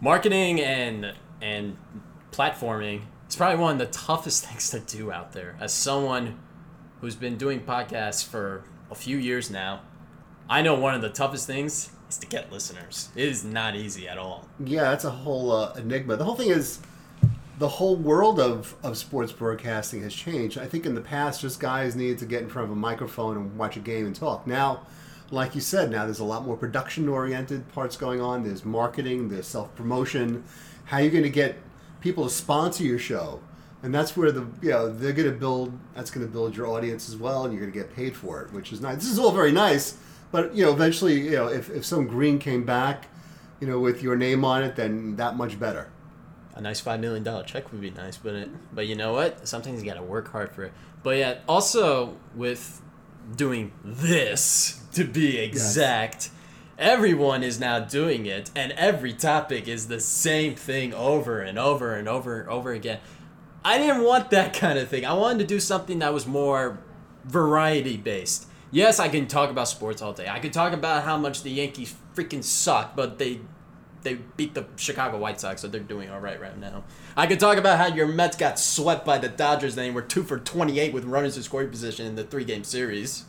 Marketing 0.00 0.60
and 0.60 1.14
and 1.40 1.76
platforming 2.32 3.02
is 3.28 3.36
probably 3.36 3.58
one 3.58 3.72
of 3.72 3.78
the 3.78 3.86
toughest 3.86 4.44
things 4.46 4.70
to 4.70 4.80
do 4.80 5.12
out 5.12 5.32
there. 5.32 5.56
As 5.60 5.72
someone 5.72 6.38
who's 7.00 7.16
been 7.16 7.36
doing 7.36 7.60
podcasts 7.60 8.24
for 8.24 8.64
a 8.90 8.94
few 8.94 9.16
years 9.16 9.50
now, 9.50 9.82
I 10.48 10.62
know 10.62 10.74
one 10.74 10.94
of 10.94 11.02
the 11.02 11.08
toughest 11.08 11.46
things 11.46 11.90
is 12.08 12.18
to 12.18 12.26
get 12.26 12.52
listeners. 12.52 13.08
It 13.16 13.28
is 13.28 13.44
not 13.44 13.74
easy 13.74 14.08
at 14.08 14.18
all. 14.18 14.48
yeah 14.64 14.82
that's 14.82 15.04
a 15.04 15.10
whole 15.10 15.50
uh, 15.50 15.72
enigma. 15.74 16.16
The 16.16 16.24
whole 16.24 16.36
thing 16.36 16.50
is 16.50 16.80
the 17.58 17.68
whole 17.68 17.96
world 17.96 18.38
of, 18.38 18.74
of 18.82 18.96
sports 18.98 19.32
broadcasting 19.32 20.02
has 20.02 20.14
changed. 20.14 20.58
I 20.58 20.66
think 20.66 20.86
in 20.86 20.94
the 20.94 21.00
past 21.00 21.40
just 21.40 21.58
guys 21.58 21.96
needed 21.96 22.18
to 22.18 22.26
get 22.26 22.42
in 22.42 22.48
front 22.48 22.66
of 22.66 22.72
a 22.72 22.76
microphone 22.76 23.36
and 23.36 23.56
watch 23.56 23.76
a 23.76 23.80
game 23.80 24.06
and 24.06 24.14
talk. 24.14 24.46
Now 24.46 24.82
like 25.32 25.56
you 25.56 25.60
said 25.60 25.90
now 25.90 26.04
there's 26.04 26.20
a 26.20 26.24
lot 26.24 26.44
more 26.44 26.56
production 26.56 27.08
oriented 27.08 27.68
parts 27.72 27.96
going 27.96 28.20
on. 28.20 28.44
There's 28.44 28.64
marketing 28.64 29.28
there's 29.28 29.46
self-promotion. 29.48 30.44
How 30.84 30.98
are 30.98 31.00
you're 31.00 31.10
going 31.10 31.24
to 31.24 31.30
get 31.30 31.56
people 32.00 32.24
to 32.24 32.30
sponsor 32.30 32.84
your 32.84 33.00
show? 33.00 33.40
And 33.82 33.92
that's 33.92 34.16
where 34.16 34.30
the 34.30 34.46
you 34.62 34.70
know 34.70 34.88
they're 34.92 35.12
going 35.12 35.30
to 35.30 35.36
build 35.36 35.76
that's 35.94 36.10
going 36.12 36.24
to 36.24 36.32
build 36.32 36.56
your 36.56 36.68
audience 36.68 37.08
as 37.08 37.16
well 37.16 37.44
and 37.44 37.52
you're 37.52 37.60
going 37.60 37.72
to 37.72 37.78
get 37.78 37.94
paid 37.96 38.14
for 38.14 38.42
it 38.42 38.52
which 38.52 38.72
is 38.72 38.80
nice. 38.80 38.96
This 38.96 39.10
is 39.10 39.18
all 39.18 39.32
very 39.32 39.50
nice 39.52 39.96
but 40.36 40.54
you 40.54 40.64
know 40.64 40.72
eventually 40.72 41.20
you 41.20 41.36
know 41.38 41.48
if, 41.48 41.70
if 41.70 41.84
some 41.84 42.06
green 42.06 42.38
came 42.38 42.64
back 42.64 43.08
you 43.60 43.66
know 43.66 43.80
with 43.80 44.02
your 44.02 44.16
name 44.16 44.44
on 44.44 44.62
it 44.62 44.76
then 44.76 45.16
that 45.16 45.36
much 45.36 45.58
better 45.58 45.90
a 46.56 46.60
nice 46.60 46.80
five 46.80 47.00
million 47.00 47.22
dollar 47.22 47.44
check 47.44 47.70
would 47.70 47.82
be 47.82 47.90
nice, 47.90 48.16
but 48.16 48.34
it, 48.34 48.74
but 48.74 48.86
you 48.86 48.96
know 48.96 49.12
what? 49.12 49.46
Sometimes 49.46 49.82
you 49.82 49.88
gotta 49.88 50.02
work 50.02 50.32
hard 50.32 50.50
for 50.50 50.64
it. 50.64 50.72
But 51.02 51.18
yeah, 51.18 51.38
also 51.46 52.16
with 52.34 52.80
doing 53.36 53.72
this 53.84 54.80
to 54.94 55.04
be 55.04 55.36
exact, 55.36 56.30
everyone 56.78 57.42
is 57.42 57.60
now 57.60 57.78
doing 57.80 58.24
it, 58.24 58.50
and 58.56 58.72
every 58.72 59.12
topic 59.12 59.68
is 59.68 59.88
the 59.88 60.00
same 60.00 60.54
thing 60.54 60.94
over 60.94 61.40
and 61.40 61.58
over 61.58 61.94
and 61.94 62.08
over 62.08 62.40
and 62.40 62.48
over 62.48 62.72
again. 62.72 63.00
I 63.62 63.76
didn't 63.76 64.02
want 64.02 64.30
that 64.30 64.54
kind 64.54 64.78
of 64.78 64.88
thing. 64.88 65.04
I 65.04 65.12
wanted 65.12 65.40
to 65.40 65.46
do 65.46 65.60
something 65.60 65.98
that 65.98 66.14
was 66.14 66.26
more 66.26 66.78
variety 67.24 67.98
based. 67.98 68.46
Yes, 68.70 68.98
I 68.98 69.08
can 69.08 69.26
talk 69.26 69.50
about 69.50 69.68
sports 69.68 70.02
all 70.02 70.12
day. 70.12 70.28
I 70.28 70.38
could 70.40 70.52
talk 70.52 70.72
about 70.72 71.04
how 71.04 71.16
much 71.16 71.42
the 71.42 71.50
Yankees 71.50 71.94
freaking 72.14 72.42
suck, 72.42 72.96
but 72.96 73.18
they 73.18 73.40
they 74.02 74.14
beat 74.36 74.54
the 74.54 74.66
Chicago 74.76 75.18
White 75.18 75.40
Sox, 75.40 75.62
so 75.62 75.68
they're 75.68 75.80
doing 75.80 76.10
all 76.10 76.20
right 76.20 76.40
right 76.40 76.56
now. 76.58 76.84
I 77.16 77.26
could 77.26 77.40
talk 77.40 77.58
about 77.58 77.78
how 77.78 77.86
your 77.86 78.06
Mets 78.06 78.36
got 78.36 78.58
swept 78.58 79.04
by 79.04 79.18
the 79.18 79.28
Dodgers, 79.28 79.76
and 79.76 79.86
they 79.86 79.90
were 79.90 80.02
two 80.02 80.22
for 80.22 80.38
twenty-eight 80.38 80.92
with 80.92 81.04
runners 81.04 81.36
in 81.36 81.42
scoring 81.42 81.70
position 81.70 82.06
in 82.06 82.14
the 82.14 82.24
three-game 82.24 82.64
series. 82.64 83.24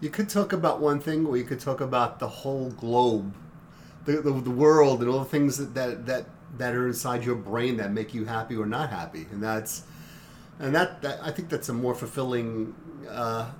You 0.00 0.10
could 0.10 0.28
talk 0.28 0.52
about 0.52 0.80
one 0.80 0.98
thing, 0.98 1.26
or 1.26 1.36
you 1.36 1.44
could 1.44 1.60
talk 1.60 1.80
about 1.80 2.18
the 2.18 2.28
whole 2.28 2.70
globe, 2.70 3.34
the, 4.04 4.20
the, 4.20 4.32
the 4.32 4.50
world, 4.50 5.00
and 5.00 5.08
all 5.08 5.20
the 5.20 5.24
things 5.24 5.58
that, 5.58 5.74
that 5.74 6.06
that 6.06 6.26
that 6.58 6.74
are 6.74 6.86
inside 6.86 7.24
your 7.24 7.36
brain 7.36 7.76
that 7.76 7.92
make 7.92 8.12
you 8.12 8.24
happy 8.24 8.56
or 8.56 8.66
not 8.66 8.90
happy, 8.90 9.26
and 9.30 9.42
that's 9.42 9.84
and 10.58 10.74
that, 10.74 11.02
that 11.02 11.20
I 11.22 11.30
think 11.30 11.48
that's 11.48 11.68
a 11.68 11.72
more 11.72 11.94
fulfilling, 11.94 12.74
uh, 13.08 13.50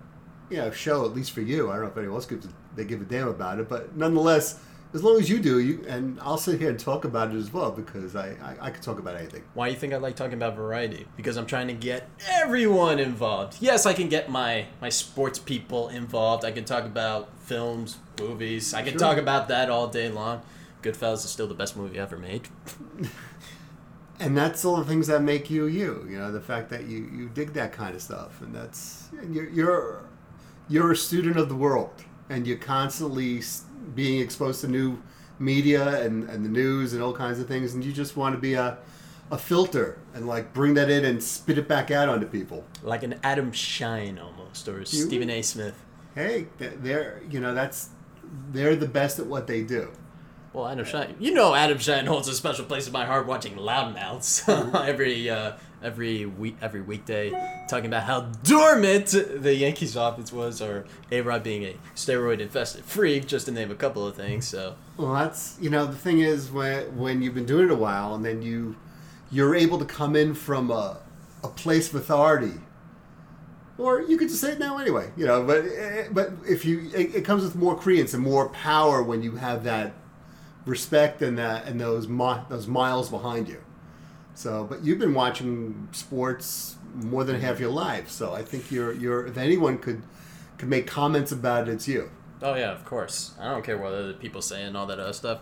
you 0.50 0.58
know, 0.58 0.70
show 0.70 1.04
at 1.04 1.12
least 1.12 1.32
for 1.32 1.40
you. 1.40 1.70
I 1.70 1.74
don't 1.74 1.84
know 1.84 1.90
if 1.90 1.96
anyone 1.96 2.16
else 2.16 2.26
gives 2.26 2.46
a, 2.46 2.48
they 2.76 2.84
give 2.84 3.00
a 3.00 3.04
damn 3.04 3.28
about 3.28 3.58
it, 3.58 3.68
but 3.68 3.96
nonetheless, 3.96 4.60
as 4.94 5.02
long 5.02 5.18
as 5.18 5.30
you 5.30 5.38
do, 5.38 5.58
you 5.58 5.84
and 5.88 6.18
I'll 6.20 6.36
sit 6.36 6.60
here 6.60 6.68
and 6.68 6.78
talk 6.78 7.04
about 7.06 7.30
it 7.34 7.36
as 7.36 7.50
well 7.52 7.70
because 7.70 8.14
I 8.14 8.36
I, 8.42 8.66
I 8.66 8.70
could 8.70 8.82
talk 8.82 8.98
about 8.98 9.16
anything. 9.16 9.42
Why 9.54 9.68
do 9.68 9.72
you 9.74 9.78
think 9.80 9.94
I 9.94 9.96
like 9.96 10.16
talking 10.16 10.34
about 10.34 10.54
variety? 10.54 11.06
Because 11.16 11.36
I'm 11.38 11.46
trying 11.46 11.68
to 11.68 11.72
get 11.74 12.10
everyone 12.28 12.98
involved. 12.98 13.56
Yes, 13.60 13.86
I 13.86 13.94
can 13.94 14.08
get 14.10 14.28
my 14.30 14.66
my 14.82 14.90
sports 14.90 15.38
people 15.38 15.88
involved. 15.88 16.44
I 16.44 16.52
can 16.52 16.64
talk 16.64 16.84
about 16.84 17.30
films, 17.40 17.96
movies. 18.20 18.74
I 18.74 18.82
can 18.82 18.92
Sure. 18.92 19.00
talk 19.00 19.16
about 19.16 19.48
that 19.48 19.70
all 19.70 19.86
day 19.88 20.10
long. 20.10 20.42
Goodfellas 20.82 21.24
is 21.24 21.30
still 21.30 21.46
the 21.46 21.54
best 21.54 21.74
movie 21.76 21.98
ever 21.98 22.18
made. 22.18 22.48
and 24.20 24.36
that's 24.36 24.64
all 24.64 24.76
the 24.76 24.84
things 24.84 25.06
that 25.06 25.22
make 25.22 25.50
you 25.50 25.66
you 25.66 26.06
you 26.08 26.18
know 26.18 26.30
the 26.30 26.40
fact 26.40 26.68
that 26.70 26.84
you 26.84 26.98
you 27.12 27.28
dig 27.32 27.52
that 27.54 27.72
kind 27.72 27.94
of 27.94 28.02
stuff 28.02 28.40
and 28.42 28.54
that's 28.54 29.08
and 29.20 29.34
you're 29.34 29.48
you're 29.48 30.02
you're 30.72 30.92
a 30.92 30.96
student 30.96 31.36
of 31.36 31.48
the 31.48 31.54
world 31.54 31.92
and 32.30 32.46
you're 32.46 32.56
constantly 32.56 33.42
being 33.94 34.20
exposed 34.20 34.60
to 34.62 34.68
new 34.68 34.88
media 35.38 36.00
and, 36.04 36.28
and 36.30 36.44
the 36.44 36.48
news 36.48 36.92
and 36.94 37.02
all 37.02 37.12
kinds 37.12 37.38
of 37.40 37.46
things 37.46 37.74
and 37.74 37.84
you 37.84 37.92
just 37.92 38.16
want 38.16 38.34
to 38.34 38.40
be 38.40 38.54
a 38.54 38.78
a 39.30 39.38
filter 39.38 39.98
and 40.14 40.26
like 40.26 40.52
bring 40.52 40.74
that 40.74 40.90
in 40.90 41.04
and 41.06 41.22
spit 41.22 41.56
it 41.56 41.66
back 41.66 41.90
out 41.90 42.06
onto 42.08 42.26
people 42.26 42.64
Like 42.82 43.02
an 43.02 43.14
Adam 43.22 43.50
Schein 43.52 44.18
almost, 44.18 44.68
or 44.68 44.80
a 44.80 44.86
Stephen 44.86 45.30
A. 45.30 45.40
Smith. 45.42 45.74
hey 46.14 46.46
they're 46.58 47.22
you 47.30 47.40
know 47.40 47.54
that's 47.54 47.90
they're 48.52 48.76
the 48.76 48.88
best 48.88 49.18
at 49.18 49.26
what 49.26 49.46
they 49.46 49.62
do 49.62 49.90
Well, 50.52 50.68
Adam 50.68 50.84
Schein, 50.84 51.16
you 51.18 51.32
know, 51.32 51.54
Adam 51.54 51.78
Schein 51.78 52.04
holds 52.06 52.28
a 52.28 52.34
special 52.34 52.66
place 52.66 52.86
in 52.86 52.92
my 52.92 53.06
heart. 53.06 53.26
Watching 53.26 53.54
Loudmouths 53.56 54.32
every 54.92 55.30
uh, 55.30 55.52
every 55.82 56.26
week, 56.26 56.56
every 56.62 56.80
weekday, 56.80 57.30
talking 57.68 57.86
about 57.86 58.04
how 58.04 58.20
dormant 58.44 59.06
the 59.08 59.54
Yankees' 59.54 59.96
offense 59.96 60.32
was, 60.32 60.60
or 60.62 60.84
A 61.10 61.20
Rod 61.20 61.42
being 61.42 61.64
a 61.64 61.76
steroid-infested 61.94 62.84
freak, 62.84 63.26
just 63.26 63.46
to 63.46 63.52
name 63.52 63.70
a 63.70 63.74
couple 63.74 64.06
of 64.06 64.14
things. 64.16 64.46
So, 64.46 64.76
Well, 64.96 65.14
that's 65.14 65.56
you 65.60 65.70
know 65.70 65.86
the 65.86 65.96
thing 65.96 66.20
is 66.20 66.50
when 66.50 66.96
when 66.96 67.22
you've 67.22 67.34
been 67.34 67.46
doing 67.46 67.66
it 67.66 67.70
a 67.72 67.76
while 67.76 68.14
and 68.14 68.24
then 68.24 68.42
you 68.42 68.76
you're 69.30 69.54
able 69.54 69.78
to 69.78 69.84
come 69.84 70.14
in 70.16 70.34
from 70.34 70.70
a 70.70 70.98
a 71.42 71.48
place 71.48 71.88
of 71.88 71.96
authority. 71.96 72.60
Or 73.78 74.02
you 74.02 74.16
could 74.18 74.28
just 74.28 74.40
say 74.40 74.52
it 74.52 74.58
now 74.58 74.78
anyway, 74.78 75.10
you 75.16 75.26
know. 75.26 75.42
But 75.44 75.64
eh, 75.64 76.08
but 76.12 76.30
if 76.46 76.64
you, 76.64 76.90
it, 76.94 77.14
it 77.16 77.24
comes 77.24 77.42
with 77.42 77.56
more 77.56 77.74
credence 77.76 78.14
and 78.14 78.22
more 78.22 78.48
power 78.50 79.02
when 79.02 79.22
you 79.22 79.32
have 79.36 79.64
that 79.64 79.94
respect 80.66 81.22
and 81.22 81.38
that 81.38 81.66
and 81.66 81.80
those 81.80 82.06
mi- 82.06 82.42
those 82.48 82.66
miles 82.66 83.08
behind 83.08 83.48
you. 83.48 83.60
So, 84.34 84.66
but 84.68 84.82
you've 84.82 84.98
been 84.98 85.14
watching 85.14 85.88
sports 85.92 86.76
more 86.94 87.24
than 87.24 87.40
half 87.40 87.60
your 87.60 87.70
life, 87.70 88.10
so 88.10 88.32
I 88.32 88.42
think 88.42 88.70
you're 88.70 88.92
you're 88.92 89.26
if 89.26 89.36
anyone 89.36 89.78
could 89.78 90.02
could 90.58 90.68
make 90.68 90.86
comments 90.86 91.32
about 91.32 91.68
it, 91.68 91.72
it's 91.72 91.88
you. 91.88 92.10
Oh 92.42 92.54
yeah, 92.54 92.72
of 92.72 92.84
course. 92.84 93.34
I 93.40 93.50
don't 93.50 93.64
care 93.64 93.78
what 93.78 93.92
other 93.92 94.12
people 94.14 94.42
say 94.42 94.62
and 94.62 94.76
all 94.76 94.86
that 94.86 94.98
other 94.98 95.12
stuff. 95.12 95.40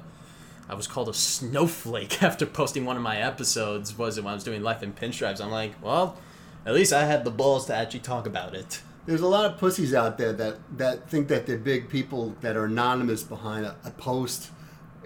I 0.68 0.74
was 0.74 0.86
called 0.86 1.08
a 1.08 1.14
snowflake 1.14 2.22
after 2.22 2.46
posting 2.46 2.84
one 2.84 2.96
of 2.96 3.02
my 3.02 3.16
episodes. 3.18 3.96
Was 3.96 4.18
it 4.18 4.24
when 4.24 4.32
I 4.32 4.34
was 4.34 4.44
doing 4.44 4.62
life 4.62 4.82
in 4.82 4.92
pinstripes? 4.92 5.40
I'm 5.40 5.50
like, 5.50 5.72
well, 5.82 6.16
at 6.64 6.74
least 6.74 6.92
I 6.92 7.06
had 7.06 7.24
the 7.24 7.30
balls 7.30 7.66
to 7.66 7.74
actually 7.74 8.00
talk 8.00 8.26
about 8.26 8.54
it. 8.54 8.82
There's 9.06 9.22
a 9.22 9.26
lot 9.26 9.50
of 9.50 9.58
pussies 9.58 9.94
out 9.94 10.18
there 10.18 10.32
that, 10.34 10.56
that 10.78 11.10
think 11.10 11.28
that 11.28 11.46
they're 11.46 11.58
big 11.58 11.88
people 11.88 12.36
that 12.42 12.56
are 12.56 12.66
anonymous 12.66 13.22
behind 13.22 13.66
a, 13.66 13.74
a 13.82 13.90
post, 13.90 14.50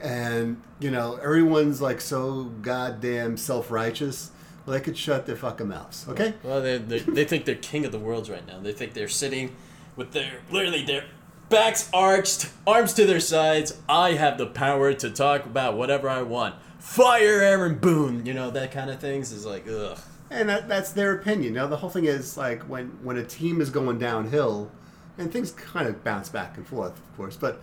and 0.05 0.61
you 0.79 0.91
know 0.91 1.17
everyone's 1.17 1.81
like 1.81 2.01
so 2.01 2.45
goddamn 2.63 3.37
self 3.37 3.71
righteous. 3.71 4.31
Well, 4.65 4.75
they 4.75 4.81
could 4.81 4.97
shut 4.97 5.27
their 5.27 5.37
fucking 5.37 5.69
mouths, 5.69 6.07
okay? 6.09 6.35
Well, 6.43 6.63
they 6.63 6.79
they 6.79 7.01
they 7.01 7.25
think 7.25 7.47
they're 7.47 7.55
king 7.55 7.85
of 7.85 7.93
the 7.93 7.99
world 7.99 8.29
right 8.29 8.47
now. 8.47 8.61
They 8.61 8.73
think 8.73 8.93
they're 8.93 9.09
sitting 9.09 9.57
with 9.97 10.13
their 10.13 10.43
literally 10.51 10.85
their 10.85 11.07
backs 11.49 11.91
arched, 11.93 12.51
arms 12.67 12.95
to 12.95 13.07
their 13.07 13.21
sides. 13.21 13.79
I 13.89 14.13
have 14.13 14.39
the 14.39 14.47
power 14.47 14.93
to 14.93 15.11
talk 15.11 15.47
about 15.47 15.77
whatever 15.77 16.09
I 16.09 16.23
want. 16.23 16.55
Fire 16.79 17.41
Aaron 17.41 17.79
Boone, 17.79 18.27
you 18.27 18.35
know 18.35 18.51
that 18.51 18.73
kind 18.73 18.91
of 18.91 19.01
things 19.01 19.33
is 19.33 19.47
like 19.47 19.67
ugh. 19.69 19.99
And 20.31 20.49
that, 20.49 20.69
that's 20.69 20.93
their 20.93 21.15
opinion. 21.15 21.55
Now 21.55 21.67
the 21.67 21.77
whole 21.77 21.91
thing 21.91 22.05
is 22.05 22.37
like 22.37 22.63
when 22.65 22.89
when 23.03 23.17
a 23.17 23.25
team 23.25 23.61
is 23.63 23.71
going 23.71 23.99
downhill, 23.99 24.71
and 25.17 25.33
things 25.33 25.51
kind 25.51 25.89
of 25.89 26.05
bounce 26.05 26.29
back 26.29 26.57
and 26.59 26.67
forth, 26.67 26.99
of 26.99 27.17
course. 27.17 27.37
But 27.37 27.63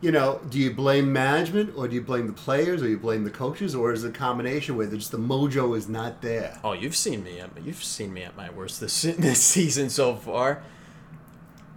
you 0.00 0.12
know, 0.12 0.40
do 0.50 0.58
you 0.58 0.72
blame 0.72 1.12
management 1.12 1.74
or 1.76 1.88
do 1.88 1.94
you 1.94 2.02
blame 2.02 2.26
the 2.26 2.32
players 2.32 2.82
or 2.82 2.88
you 2.88 2.98
blame 2.98 3.24
the 3.24 3.30
coaches 3.30 3.74
or 3.74 3.92
is 3.92 4.04
it 4.04 4.10
a 4.10 4.12
combination 4.12 4.76
where 4.76 4.86
just 4.86 5.10
the 5.10 5.18
mojo 5.18 5.76
is 5.76 5.88
not 5.88 6.20
there? 6.22 6.58
Oh, 6.62 6.72
you've 6.72 6.96
seen 6.96 7.24
me 7.24 7.40
at 7.40 7.50
you've 7.62 7.82
seen 7.82 8.12
me 8.12 8.22
at 8.22 8.36
my 8.36 8.50
worst 8.50 8.80
this 8.80 9.02
this 9.18 9.42
season 9.42 9.88
so 9.88 10.14
far. 10.16 10.62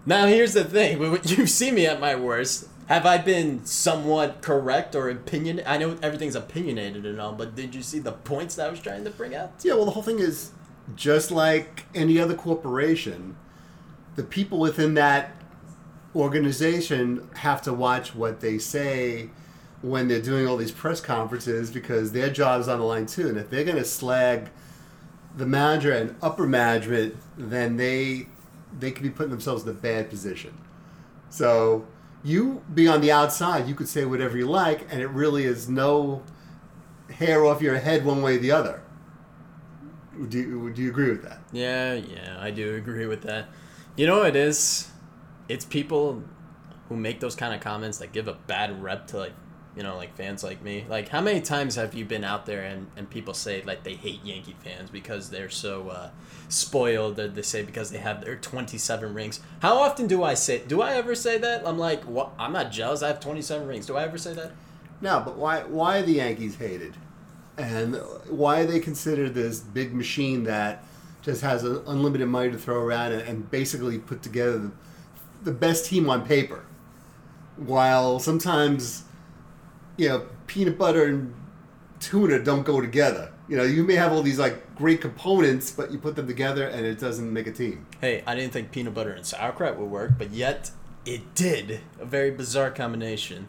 Now 0.06 0.26
here's 0.26 0.54
the 0.54 0.66
thing: 0.66 1.02
you've 1.24 1.50
seen 1.50 1.76
me 1.76 1.86
at 1.86 2.00
my 2.00 2.16
worst. 2.16 2.68
Have 2.88 3.06
I 3.06 3.20
been 3.20 3.66
somewhat 3.66 4.42
correct 4.42 4.96
or 4.96 5.10
opinion? 5.10 5.62
I 5.66 5.78
know 5.78 5.96
everything's 6.02 6.36
opinionated 6.36 7.06
and 7.06 7.22
all, 7.22 7.34
but 7.34 7.56
did 7.56 7.76
you 7.76 7.84
see 7.84 8.00
the 8.00 8.14
points 8.14 8.56
that 8.56 8.68
I 8.68 8.72
was 8.72 8.80
trying 8.80 9.04
to 9.04 9.12
bring 9.12 9.36
out? 9.36 9.52
Yeah, 9.62 9.76
well, 9.76 9.86
the 9.86 9.92
whole 9.92 10.02
thing 10.02 10.18
is 10.18 10.52
just 10.96 11.30
like 11.30 11.86
any 11.94 12.20
other 12.20 12.34
corporation, 12.34 13.38
the 14.16 14.24
people 14.24 14.58
within 14.58 14.96
that 14.96 15.39
organization 16.16 17.30
have 17.36 17.62
to 17.64 17.74
watch 17.74 18.16
what 18.16 18.40
they 18.40 18.58
say 18.58 19.30
when 19.82 20.08
they're 20.08 20.22
doing 20.22 20.48
all 20.48 20.58
these 20.58 20.72
press 20.72 21.00
conferences 21.00 21.72
because 21.72 22.12
their 22.12 22.30
job 22.30 22.62
is 22.62 22.68
on 22.68 22.80
the 22.80 22.86
line 22.86 23.06
too. 23.06 23.30
And 23.30 23.38
if 23.38 23.50
they're 23.50 23.64
going 23.64 23.78
to 23.78 23.86
slag 23.86 24.50
the 25.36 25.46
manager 25.46 25.92
and 25.92 26.16
upper 26.22 26.48
management, 26.48 27.16
then 27.38 27.78
they 27.78 28.28
they 28.78 28.92
could 28.92 29.04
be 29.04 29.10
putting 29.10 29.32
themselves 29.32 29.64
in 29.64 29.70
a 29.70 29.74
bad 29.74 30.10
position. 30.10 30.56
So 31.30 31.88
you 32.24 32.64
be 32.74 32.88
on 32.88 33.02
the 33.02 33.12
outside, 33.12 33.68
you 33.68 33.76
could 33.76 33.88
say 33.88 34.06
whatever 34.06 34.38
you 34.38 34.48
like, 34.48 34.92
and 34.92 35.02
it 35.02 35.08
really 35.08 35.46
is 35.46 35.70
no 35.70 36.24
hair 37.10 37.46
off 37.46 37.62
your 37.62 37.78
head 37.78 38.06
one 38.06 38.22
way 38.22 38.36
or 38.36 38.40
the 38.40 38.52
other. 38.52 38.82
Do 40.28 40.38
you, 40.38 40.70
do 40.72 40.82
you 40.82 40.90
agree 40.90 41.10
with 41.10 41.24
that? 41.24 41.40
Yeah, 41.52 41.94
yeah, 41.94 42.38
I 42.40 42.52
do 42.52 42.76
agree 42.76 43.06
with 43.06 43.22
that. 43.24 43.48
You 43.96 44.06
know 44.06 44.24
it 44.24 44.36
is? 44.36 44.90
It's 45.50 45.66
people 45.66 46.24
who 46.88 46.96
make 46.96 47.20
those 47.20 47.36
kind 47.36 47.54
of 47.54 47.60
comments 47.60 47.98
that 47.98 48.14
give 48.14 48.30
a 48.30 48.34
bad 48.34 48.82
rep 48.82 49.08
to 49.08 49.18
like 49.18 49.34
you 49.76 49.84
know, 49.84 49.96
like 49.96 50.16
fans 50.16 50.44
like 50.44 50.62
me. 50.62 50.86
Like, 50.90 51.10
how 51.10 51.22
many 51.22 51.42
times 51.42 51.76
have 51.76 51.94
you 51.94 52.04
been 52.04 52.24
out 52.24 52.46
there 52.46 52.64
and, 52.64 52.88
and 52.98 53.10
people 53.10 53.34
say 53.34 53.62
like 53.62 53.84
they 53.84 53.94
hate 53.94 54.24
Yankee 54.26 54.56
fans 54.62 54.90
because 54.90 55.30
they're 55.30 55.50
so 55.50 55.90
uh, 55.90 56.10
spoiled? 56.48 57.16
That 57.18 57.36
they 57.36 57.42
say 57.42 57.64
because 57.64 57.92
they 57.92 58.00
have 58.00 58.24
their 58.24 58.36
twenty 58.36 58.78
seven 58.78 59.14
rings. 59.14 59.40
How 59.62 59.78
often 59.78 60.08
do 60.08 60.24
I 60.24 60.34
say? 60.34 60.64
Do 60.68 60.82
I 60.82 60.96
ever 60.96 61.16
say 61.16 61.38
that? 61.38 61.66
I'm 61.66 61.78
like, 61.78 62.04
what? 62.04 62.32
I'm 62.40 62.52
not 62.52 62.72
jealous. 62.72 63.04
I 63.04 63.08
have 63.08 63.20
twenty 63.20 63.42
seven 63.42 63.68
rings. 63.68 63.86
Do 63.86 63.96
I 63.96 64.04
ever 64.04 64.18
say 64.18 64.34
that? 64.34 64.52
No, 65.02 65.22
but 65.24 65.38
why? 65.38 65.64
Why 65.64 66.00
are 66.00 66.04
the 66.04 66.14
Yankees 66.14 66.56
hated? 66.56 66.96
And 67.58 67.96
why 68.30 68.66
they 68.66 68.80
considered 68.80 69.34
this 69.34 69.60
big 69.60 69.94
machine 69.94 70.44
that 70.46 70.84
just 71.22 71.42
has 71.42 71.64
unlimited 71.64 72.28
money 72.28 72.52
to 72.52 72.58
throw 72.58 72.82
around 72.82 73.12
and, 73.12 73.22
and 73.22 73.52
basically 73.52 74.00
put 74.00 74.24
together 74.24 74.58
the, 74.58 74.72
the 75.44 75.52
best 75.52 75.86
team 75.86 76.10
on 76.10 76.26
paper? 76.26 76.66
While 77.58 78.20
sometimes 78.20 79.04
you 79.98 80.08
know, 80.08 80.26
peanut 80.48 80.78
butter 80.78 81.04
and 81.06 81.34
tuna 82.00 82.40
don't 82.42 82.64
go 82.64 82.80
together. 82.80 83.34
You 83.50 83.58
know, 83.58 83.64
you 83.64 83.84
may 83.84 83.96
have 83.96 84.14
all 84.14 84.22
these 84.22 84.40
like 84.40 84.76
great 84.76 85.02
components, 85.02 85.72
but 85.72 85.92
you 85.92 85.98
put 85.98 86.16
them 86.16 86.26
together 86.26 86.66
and 86.68 86.86
it 86.86 87.00
doesn't 87.00 87.32
make 87.32 87.48
a 87.48 87.52
team. 87.52 87.86
Hey, 88.00 88.24
I 88.26 88.34
didn't 88.36 88.54
think 88.54 88.72
peanut 88.72 88.94
butter 88.94 89.12
and 89.12 89.26
sauerkraut 89.26 89.78
would 89.78 89.90
work, 89.90 90.12
but 90.18 90.32
yet 90.32 90.72
it 91.06 91.36
did. 91.36 91.82
A 92.00 92.06
very 92.06 92.32
bizarre 92.32 92.72
combination. 92.72 93.48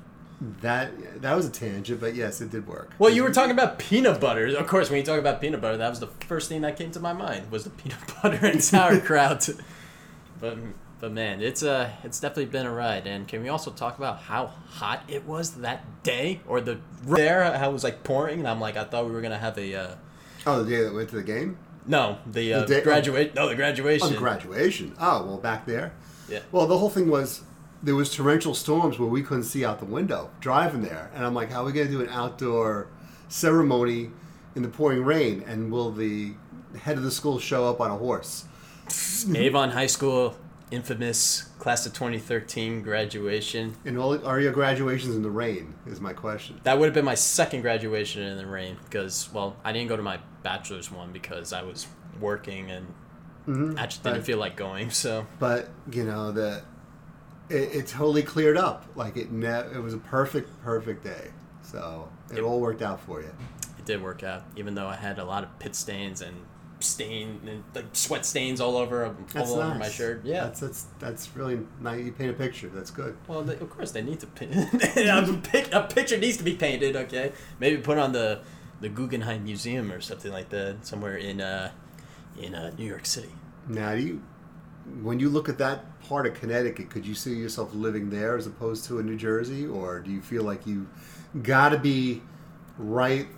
That 0.62 1.20
that 1.20 1.36
was 1.36 1.46
a 1.46 1.50
tangent, 1.50 2.00
but 2.00 2.14
yes, 2.14 2.40
it 2.40 2.50
did 2.50 2.66
work. 2.66 2.92
Well, 2.98 3.10
you 3.10 3.22
were 3.22 3.30
talking 3.30 3.50
about 3.50 3.78
peanut 3.78 4.20
butter. 4.20 4.46
Of 4.56 4.66
course, 4.66 4.88
when 4.88 4.98
you 4.98 5.04
talk 5.04 5.18
about 5.20 5.40
peanut 5.40 5.60
butter, 5.60 5.76
that 5.76 5.90
was 5.90 6.00
the 6.00 6.06
first 6.06 6.48
thing 6.48 6.62
that 6.62 6.76
came 6.78 6.90
to 6.92 7.00
my 7.00 7.12
mind 7.12 7.50
was 7.50 7.64
the 7.64 7.70
peanut 7.70 7.98
butter 8.22 8.44
and 8.46 8.64
sauerkraut. 8.64 9.50
but 10.40 10.56
but 11.00 11.12
man, 11.12 11.40
it's 11.40 11.62
uh 11.62 11.90
it's 12.04 12.20
definitely 12.20 12.46
been 12.46 12.66
a 12.66 12.72
ride. 12.72 13.06
And 13.06 13.26
can 13.26 13.42
we 13.42 13.48
also 13.48 13.70
talk 13.70 13.98
about 13.98 14.18
how 14.18 14.46
hot 14.46 15.02
it 15.08 15.24
was 15.24 15.52
that 15.56 16.02
day, 16.02 16.40
or 16.46 16.60
the 16.60 16.78
there 17.04 17.56
how 17.56 17.70
it 17.70 17.72
was 17.72 17.84
like 17.84 18.04
pouring? 18.04 18.40
And 18.40 18.48
I'm 18.48 18.60
like, 18.60 18.76
I 18.76 18.84
thought 18.84 19.06
we 19.06 19.12
were 19.12 19.22
gonna 19.22 19.38
have 19.38 19.58
a. 19.58 19.74
Uh, 19.74 19.94
oh, 20.46 20.62
the 20.62 20.70
day 20.70 20.82
that 20.82 20.94
went 20.94 21.08
to 21.10 21.16
the 21.16 21.22
game. 21.22 21.58
No, 21.86 22.18
the, 22.26 22.52
uh, 22.52 22.64
the 22.66 22.82
graduate. 22.82 23.32
Oh, 23.36 23.44
no, 23.44 23.48
the 23.48 23.56
graduation. 23.56 24.14
Oh, 24.14 24.18
graduation. 24.18 24.94
Oh, 25.00 25.24
well, 25.24 25.38
back 25.38 25.66
there. 25.66 25.92
Yeah. 26.28 26.40
Well, 26.52 26.66
the 26.66 26.78
whole 26.78 26.90
thing 26.90 27.08
was 27.08 27.42
there 27.82 27.94
was 27.94 28.14
torrential 28.14 28.54
storms 28.54 28.98
where 28.98 29.08
we 29.08 29.22
couldn't 29.22 29.44
see 29.44 29.64
out 29.64 29.78
the 29.78 29.86
window 29.86 30.30
driving 30.40 30.82
there, 30.82 31.10
and 31.14 31.24
I'm 31.24 31.34
like, 31.34 31.50
how 31.50 31.62
are 31.62 31.64
we 31.64 31.72
gonna 31.72 31.88
do 31.88 32.02
an 32.02 32.08
outdoor 32.10 32.88
ceremony 33.28 34.10
in 34.54 34.62
the 34.62 34.68
pouring 34.68 35.04
rain? 35.04 35.42
And 35.46 35.72
will 35.72 35.90
the 35.90 36.34
head 36.82 36.98
of 36.98 37.02
the 37.02 37.10
school 37.10 37.38
show 37.38 37.68
up 37.68 37.80
on 37.80 37.90
a 37.90 37.96
horse? 37.96 38.44
Avon 39.34 39.70
High 39.70 39.86
School 39.86 40.36
infamous 40.70 41.42
class 41.58 41.84
of 41.86 41.92
2013 41.92 42.82
graduation. 42.82 43.76
And 43.84 43.98
all, 43.98 44.24
are 44.26 44.40
your 44.40 44.52
graduations 44.52 45.14
in 45.14 45.22
the 45.22 45.30
rain? 45.30 45.74
Is 45.86 46.00
my 46.00 46.12
question. 46.12 46.60
That 46.64 46.78
would 46.78 46.86
have 46.86 46.94
been 46.94 47.04
my 47.04 47.14
second 47.14 47.62
graduation 47.62 48.22
in 48.22 48.36
the 48.36 48.46
rain 48.46 48.76
because, 48.84 49.32
well, 49.32 49.56
I 49.64 49.72
didn't 49.72 49.88
go 49.88 49.96
to 49.96 50.02
my 50.02 50.20
bachelor's 50.42 50.90
one 50.90 51.12
because 51.12 51.52
I 51.52 51.62
was 51.62 51.86
working 52.20 52.70
and 52.70 52.86
mm-hmm. 53.46 53.78
I 53.78 53.86
just 53.86 54.02
didn't 54.02 54.18
but, 54.18 54.26
feel 54.26 54.38
like 54.38 54.56
going. 54.56 54.90
So, 54.90 55.26
but 55.38 55.70
you 55.90 56.04
know 56.04 56.32
that 56.32 56.64
it, 57.48 57.74
it 57.74 57.86
totally 57.86 58.22
cleared 58.22 58.56
up. 58.56 58.86
Like 58.94 59.16
it, 59.16 59.30
ne- 59.30 59.74
it 59.74 59.82
was 59.82 59.94
a 59.94 59.98
perfect, 59.98 60.62
perfect 60.62 61.04
day. 61.04 61.30
So 61.62 62.08
it, 62.30 62.38
it 62.38 62.42
all 62.42 62.60
worked 62.60 62.82
out 62.82 63.00
for 63.00 63.20
you. 63.20 63.30
It 63.78 63.84
did 63.84 64.02
work 64.02 64.22
out, 64.22 64.44
even 64.56 64.74
though 64.74 64.86
I 64.86 64.96
had 64.96 65.18
a 65.18 65.24
lot 65.24 65.42
of 65.42 65.58
pit 65.58 65.74
stains 65.74 66.20
and 66.20 66.36
stain 66.82 67.40
and 67.46 67.64
like 67.74 67.86
sweat 67.92 68.24
stains 68.26 68.60
all 68.60 68.76
over 68.76 69.04
all 69.04 69.14
that's 69.32 69.50
over 69.50 69.68
nice. 69.68 69.78
my 69.78 69.88
shirt. 69.88 70.24
Yeah, 70.24 70.44
that's 70.44 70.60
that's 70.60 70.86
that's 70.98 71.36
really 71.36 71.60
nice. 71.80 72.04
You 72.04 72.12
paint 72.12 72.30
a 72.30 72.34
picture. 72.34 72.68
That's 72.68 72.90
good. 72.90 73.16
Well, 73.28 73.42
they, 73.42 73.54
of 73.54 73.70
course 73.70 73.92
they 73.92 74.02
need 74.02 74.20
to 74.20 74.26
paint. 74.26 74.54
a 75.72 75.88
picture 75.92 76.18
needs 76.18 76.36
to 76.38 76.44
be 76.44 76.54
painted. 76.54 76.96
Okay, 76.96 77.32
maybe 77.58 77.80
put 77.80 77.98
on 77.98 78.12
the 78.12 78.40
the 78.80 78.88
Guggenheim 78.88 79.44
Museum 79.44 79.92
or 79.92 80.00
something 80.00 80.32
like 80.32 80.48
that 80.50 80.86
somewhere 80.86 81.16
in 81.16 81.40
uh 81.40 81.72
in 82.38 82.54
uh, 82.54 82.72
New 82.78 82.86
York 82.86 83.06
City. 83.06 83.32
Now, 83.68 83.94
do 83.94 84.00
you 84.02 84.22
when 85.02 85.20
you 85.20 85.28
look 85.28 85.48
at 85.48 85.58
that 85.58 86.00
part 86.00 86.26
of 86.26 86.34
Connecticut, 86.34 86.90
could 86.90 87.06
you 87.06 87.14
see 87.14 87.34
yourself 87.34 87.74
living 87.74 88.10
there 88.10 88.36
as 88.36 88.46
opposed 88.46 88.84
to 88.86 88.98
in 88.98 89.06
New 89.06 89.16
Jersey, 89.16 89.66
or 89.66 90.00
do 90.00 90.10
you 90.10 90.20
feel 90.20 90.42
like 90.42 90.66
you 90.66 90.88
got 91.42 91.70
to 91.70 91.78
be 91.78 92.22
right 92.78 93.28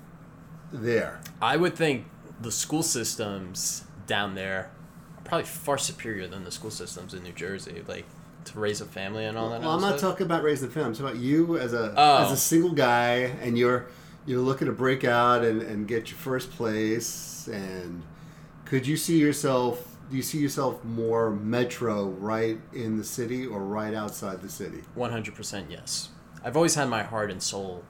there? 0.73 1.21
I 1.41 1.57
would 1.57 1.75
think 1.75 2.07
the 2.41 2.51
school 2.51 2.83
systems 2.83 3.85
down 4.07 4.35
there 4.35 4.71
are 5.17 5.23
probably 5.25 5.47
far 5.47 5.79
superior 5.79 6.27
than 6.27 6.45
the 6.45 6.51
school 6.51 6.71
systems 6.71 7.15
in 7.15 7.23
New 7.23 7.33
Jersey. 7.33 7.83
Like 7.87 8.07
to 8.45 8.59
raise 8.59 8.81
a 8.81 8.87
family 8.87 9.25
and 9.25 9.39
all 9.39 9.51
that. 9.51 9.61
Well, 9.61 9.71
I'm 9.71 9.81
not 9.81 9.99
stuff. 9.99 10.13
talking 10.13 10.27
about 10.27 10.43
raising 10.43 10.69
a 10.69 10.71
family. 10.71 10.89
I'm 10.89 10.95
talking 10.95 11.07
about 11.09 11.21
you 11.21 11.59
as 11.59 11.73
a 11.73 11.95
oh. 11.97 12.25
as 12.25 12.31
a 12.31 12.33
oh. 12.33 12.37
single 12.37 12.73
guy, 12.73 13.33
and 13.41 13.57
you're 13.57 13.87
you're 14.27 14.41
looking 14.41 14.67
to 14.67 14.73
break 14.73 15.05
out 15.05 15.45
and, 15.45 15.63
and 15.63 15.87
get 15.87 16.11
your 16.11 16.19
first 16.19 16.51
place. 16.51 17.49
And 17.53 18.03
could 18.65 18.87
you 18.87 18.97
see 18.97 19.19
yourself? 19.19 19.89
Do 20.11 20.17
you 20.17 20.23
see 20.23 20.39
yourself 20.39 20.85
more 20.85 21.31
metro, 21.31 22.07
right 22.07 22.59
in 22.75 22.99
the 22.99 23.05
city, 23.05 23.47
or 23.47 23.61
right 23.61 23.95
outside 23.95 24.43
the 24.43 24.49
city? 24.49 24.83
One 24.95 25.11
hundred 25.11 25.35
percent, 25.35 25.71
yes. 25.71 26.11
I've 26.45 26.57
always 26.57 26.75
had 26.75 26.89
my 26.89 27.03
heart 27.03 27.31
and 27.31 27.43
soul 27.43 27.85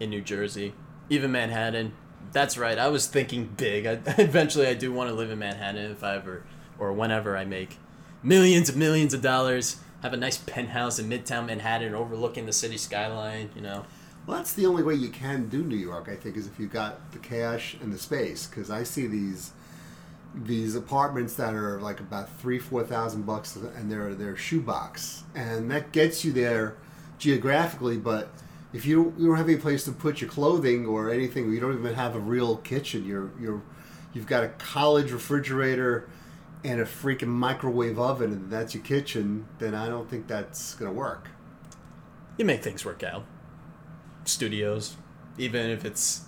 in 0.00 0.10
New 0.10 0.20
Jersey, 0.20 0.72
even 1.10 1.32
Manhattan, 1.32 1.92
That's 2.32 2.58
right. 2.58 2.78
I 2.78 2.88
was 2.88 3.06
thinking 3.06 3.46
big. 3.56 3.86
I, 3.86 3.92
eventually, 4.18 4.66
I 4.66 4.74
do 4.74 4.92
want 4.92 5.08
to 5.10 5.14
live 5.14 5.30
in 5.30 5.38
Manhattan 5.38 5.90
if 5.90 6.04
I 6.04 6.16
ever, 6.16 6.44
or 6.78 6.92
whenever 6.92 7.36
I 7.36 7.44
make 7.44 7.78
millions 8.22 8.68
and 8.68 8.78
millions 8.78 9.14
of 9.14 9.22
dollars. 9.22 9.76
Have 10.02 10.12
a 10.12 10.16
nice 10.16 10.36
penthouse 10.36 11.00
in 11.00 11.08
Midtown 11.08 11.46
Manhattan 11.46 11.94
overlooking 11.94 12.46
the 12.46 12.52
city 12.52 12.76
skyline. 12.76 13.50
You 13.56 13.62
know. 13.62 13.86
Well, 14.26 14.36
that's 14.36 14.52
the 14.52 14.66
only 14.66 14.82
way 14.82 14.94
you 14.94 15.08
can 15.08 15.48
do 15.48 15.64
New 15.64 15.76
York, 15.76 16.08
I 16.08 16.14
think, 16.14 16.36
is 16.36 16.46
if 16.46 16.60
you've 16.60 16.72
got 16.72 17.12
the 17.12 17.18
cash 17.18 17.76
and 17.80 17.92
the 17.92 17.98
space. 17.98 18.46
Because 18.46 18.70
I 18.70 18.82
see 18.82 19.06
these 19.06 19.52
these 20.34 20.76
apartments 20.76 21.34
that 21.34 21.54
are 21.54 21.80
like 21.80 22.00
about 22.00 22.30
three, 22.38 22.58
four 22.58 22.84
thousand 22.84 23.22
bucks, 23.22 23.56
and 23.56 23.90
they're 23.90 24.14
they're 24.14 24.36
shoebox, 24.36 25.24
and 25.34 25.70
that 25.70 25.92
gets 25.92 26.24
you 26.24 26.32
there 26.32 26.76
geographically. 27.18 27.96
But 27.96 28.28
if 28.72 28.84
you 28.84 29.14
you 29.18 29.28
don't 29.28 29.36
have 29.36 29.48
any 29.48 29.58
place 29.58 29.84
to 29.84 29.92
put 29.92 30.20
your 30.20 30.30
clothing 30.30 30.86
or 30.86 31.10
anything, 31.10 31.52
you 31.52 31.60
don't 31.60 31.78
even 31.78 31.94
have 31.94 32.14
a 32.14 32.18
real 32.18 32.56
kitchen. 32.56 33.06
You're 33.06 33.30
you're 33.40 33.62
you've 34.12 34.26
got 34.26 34.44
a 34.44 34.48
college 34.48 35.10
refrigerator 35.10 36.08
and 36.64 36.80
a 36.80 36.84
freaking 36.84 37.28
microwave 37.28 37.98
oven, 37.98 38.32
and 38.32 38.50
that's 38.50 38.74
your 38.74 38.82
kitchen. 38.82 39.46
Then 39.58 39.74
I 39.74 39.86
don't 39.88 40.10
think 40.10 40.26
that's 40.26 40.74
gonna 40.74 40.92
work. 40.92 41.28
You 42.36 42.44
make 42.44 42.62
things 42.62 42.84
work 42.84 43.02
out. 43.02 43.24
Studios, 44.24 44.96
even 45.38 45.70
if 45.70 45.84
it's 45.84 46.24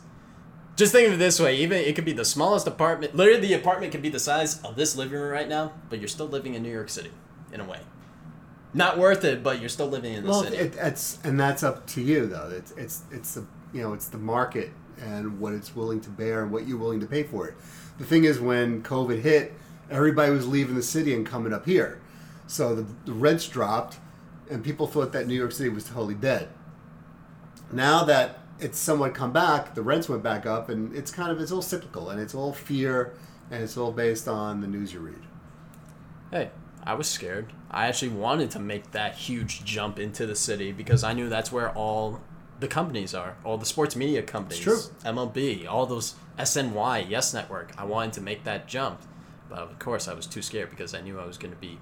just 0.77 0.93
think 0.93 1.09
of 1.09 1.15
it 1.15 1.19
this 1.19 1.39
way: 1.39 1.57
even 1.57 1.79
it 1.79 1.95
could 1.95 2.07
be 2.07 2.13
the 2.13 2.25
smallest 2.25 2.67
apartment. 2.67 3.15
Literally, 3.15 3.49
the 3.49 3.55
apartment 3.55 3.93
could 3.93 4.03
be 4.03 4.09
the 4.09 4.19
size 4.19 4.63
of 4.63 4.77
this 4.77 4.97
living 4.97 5.19
room 5.19 5.31
right 5.31 5.49
now, 5.49 5.73
but 5.91 5.99
you're 5.99 6.09
still 6.09 6.27
living 6.27 6.55
in 6.55 6.63
New 6.63 6.73
York 6.73 6.89
City, 6.89 7.11
in 7.53 7.61
a 7.61 7.65
way. 7.65 7.81
Not 8.73 8.99
worth 8.99 9.25
it, 9.25 9.43
but 9.43 9.61
you're 9.61 9.69
still 9.69 9.89
living 9.89 10.15
in 10.15 10.23
the 10.23 10.31
well, 10.31 10.45
city. 10.45 10.57
It, 10.57 10.77
it's 10.77 11.19
and 11.25 11.39
that's 11.39 11.63
up 11.63 11.87
to 11.89 12.01
you 12.01 12.27
though. 12.27 12.51
It's 12.51 12.71
it's 12.73 13.03
it's 13.11 13.35
the 13.35 13.45
you 13.73 13.83
know 13.83 13.93
it's 13.93 14.09
the 14.09 14.19
market 14.19 14.71
and 15.01 15.41
what 15.41 15.53
it's 15.53 15.75
willing 15.75 16.01
to 16.03 16.11
bear 16.11 16.43
and 16.43 16.53
what 16.53 16.69
you're 16.69 16.79
willing 16.79 17.01
to 17.01 17.07
pay 17.07 17.23
for 17.23 17.49
it. 17.49 17.55
The 17.99 18.05
thing 18.05 18.25
is, 18.25 18.39
when 18.39 18.83
COVID 18.83 19.23
hit, 19.23 19.55
everybody 19.91 20.31
was 20.33 20.47
leaving 20.47 20.75
the 20.75 20.83
city 20.83 21.15
and 21.15 21.27
coming 21.27 21.53
up 21.53 21.67
here, 21.67 22.01
so 22.47 22.75
the, 22.75 22.87
the 23.07 23.13
rents 23.13 23.49
dropped, 23.49 23.99
and 24.51 24.63
people 24.63 24.87
thought 24.87 25.13
that 25.13 25.27
New 25.27 25.35
York 25.35 25.53
City 25.53 25.69
was 25.69 25.85
totally 25.85 26.15
dead. 26.15 26.49
Now 27.73 28.05
that 28.05 28.41
it's 28.61 28.79
somewhat 28.79 29.15
come 29.15 29.33
back, 29.33 29.75
the 29.75 29.83
rents 29.83 30.09
went 30.09 30.23
back 30.23 30.47
up, 30.47 30.69
and 30.69 30.95
it's 30.95 31.11
kind 31.11 31.31
of 31.33 31.41
it's 31.41 31.51
all 31.51 31.63
cyclical 31.63 32.11
and 32.11 32.21
it's 32.21 32.35
all 32.35 32.53
fear 32.53 33.15
and 33.51 33.63
it's 33.63 33.77
all 33.77 33.91
based 33.93 34.29
on 34.29 34.61
the 34.61 34.67
news 34.67 34.93
you 34.93 35.01
read. 35.01 35.23
hey, 36.31 36.51
I 36.85 36.95
was 36.95 37.09
scared. 37.09 37.53
I 37.71 37.87
actually 37.87 38.11
wanted 38.11 38.51
to 38.53 38.59
make 38.59 38.91
that 38.93 39.15
huge 39.15 39.65
jump 39.65 39.99
into 39.99 40.27
the 40.27 40.35
city 40.35 40.73
because 40.73 41.05
I 41.05 41.13
knew 41.13 41.29
that's 41.29 41.53
where 41.53 41.71
all 41.71 42.21
the 42.59 42.69
companies 42.69 43.15
are, 43.15 43.37
all 43.45 43.59
the 43.59 43.67
sports 43.67 43.97
media 43.97 44.23
companies, 44.23 44.61
true. 44.61 44.81
MLB, 45.05 45.67
all 45.69 45.87
those 45.87 46.15
SNY, 46.39 47.09
Yes 47.09 47.33
Network. 47.33 47.73
I 47.79 47.85
wanted 47.85 48.15
to 48.15 48.21
make 48.21 48.45
that 48.45 48.69
jump, 48.69 49.01
but 49.49 49.59
of 49.59 49.79
course 49.79 50.09
I 50.09 50.15
was 50.15 50.27
too 50.27 50.43
scared 50.43 50.71
because 50.71 50.95
I 50.95 51.01
knew 51.01 51.19
I 51.19 51.27
was 51.27 51.39
going 51.39 51.53
to 51.53 51.61
be 51.61 51.79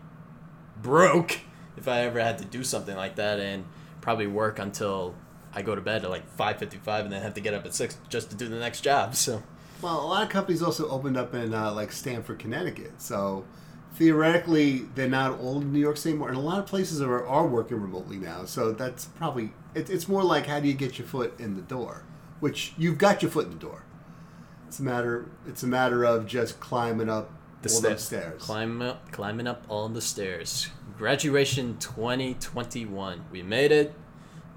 broke 0.80 1.40
if 1.76 1.88
I 1.88 2.00
ever 2.00 2.20
had 2.20 2.38
to 2.38 2.44
do 2.44 2.62
something 2.64 2.96
like 2.96 3.16
that 3.16 3.40
and 3.40 3.64
probably 4.00 4.26
work 4.26 4.58
until 4.58 5.14
I 5.54 5.62
go 5.62 5.74
to 5.74 5.80
bed 5.80 6.04
at 6.04 6.10
like 6.10 6.28
five 6.36 6.58
fifty 6.58 6.78
five 6.78 7.04
and 7.04 7.12
then 7.12 7.22
have 7.22 7.34
to 7.34 7.40
get 7.40 7.54
up 7.54 7.64
at 7.64 7.74
six 7.74 7.96
just 8.08 8.30
to 8.30 8.36
do 8.36 8.48
the 8.48 8.58
next 8.58 8.82
job. 8.82 9.14
So 9.14 9.42
Well, 9.82 10.00
a 10.00 10.06
lot 10.06 10.22
of 10.22 10.28
companies 10.28 10.62
also 10.62 10.88
opened 10.88 11.16
up 11.16 11.34
in 11.34 11.54
uh, 11.54 11.72
like 11.72 11.92
Stamford, 11.92 12.38
Connecticut. 12.38 13.00
So 13.00 13.44
theoretically, 13.98 14.84
they're 14.94 15.08
not 15.08 15.40
all 15.40 15.60
in 15.60 15.72
New 15.72 15.80
York 15.80 15.96
City 15.96 16.10
anymore, 16.10 16.28
and 16.28 16.38
a 16.38 16.40
lot 16.40 16.60
of 16.60 16.66
places 16.66 17.02
are, 17.02 17.26
are 17.26 17.46
working 17.46 17.80
remotely 17.82 18.16
now. 18.16 18.44
So 18.44 18.72
that's 18.72 19.06
probably 19.06 19.52
it, 19.74 19.90
it's 19.90 20.08
more 20.08 20.22
like 20.22 20.46
how 20.46 20.60
do 20.60 20.68
you 20.68 20.74
get 20.74 20.98
your 20.98 21.06
foot 21.06 21.38
in 21.38 21.56
the 21.56 21.62
door, 21.62 22.04
which 22.40 22.72
you've 22.78 22.96
got 22.96 23.22
your 23.22 23.30
foot 23.30 23.46
in 23.46 23.50
the 23.50 23.58
door. 23.58 23.84
It's 24.68 24.78
a 24.78 24.82
matter. 24.82 25.26
It's 25.46 25.62
a 25.62 25.66
matter 25.66 26.04
of 26.04 26.26
just 26.26 26.60
climbing 26.60 27.10
up 27.10 27.30
the 27.62 27.70
all 27.70 27.80
sta- 27.80 27.96
stairs. 27.96 28.42
Climb 28.42 28.80
up, 28.80 29.10
climbing 29.10 29.48
up 29.48 29.64
all 29.68 29.88
the 29.88 30.00
stairs. 30.00 30.68
Graduation 30.96 31.76
2021. 31.78 33.24
We 33.30 33.42
made 33.42 33.72
it. 33.72 33.94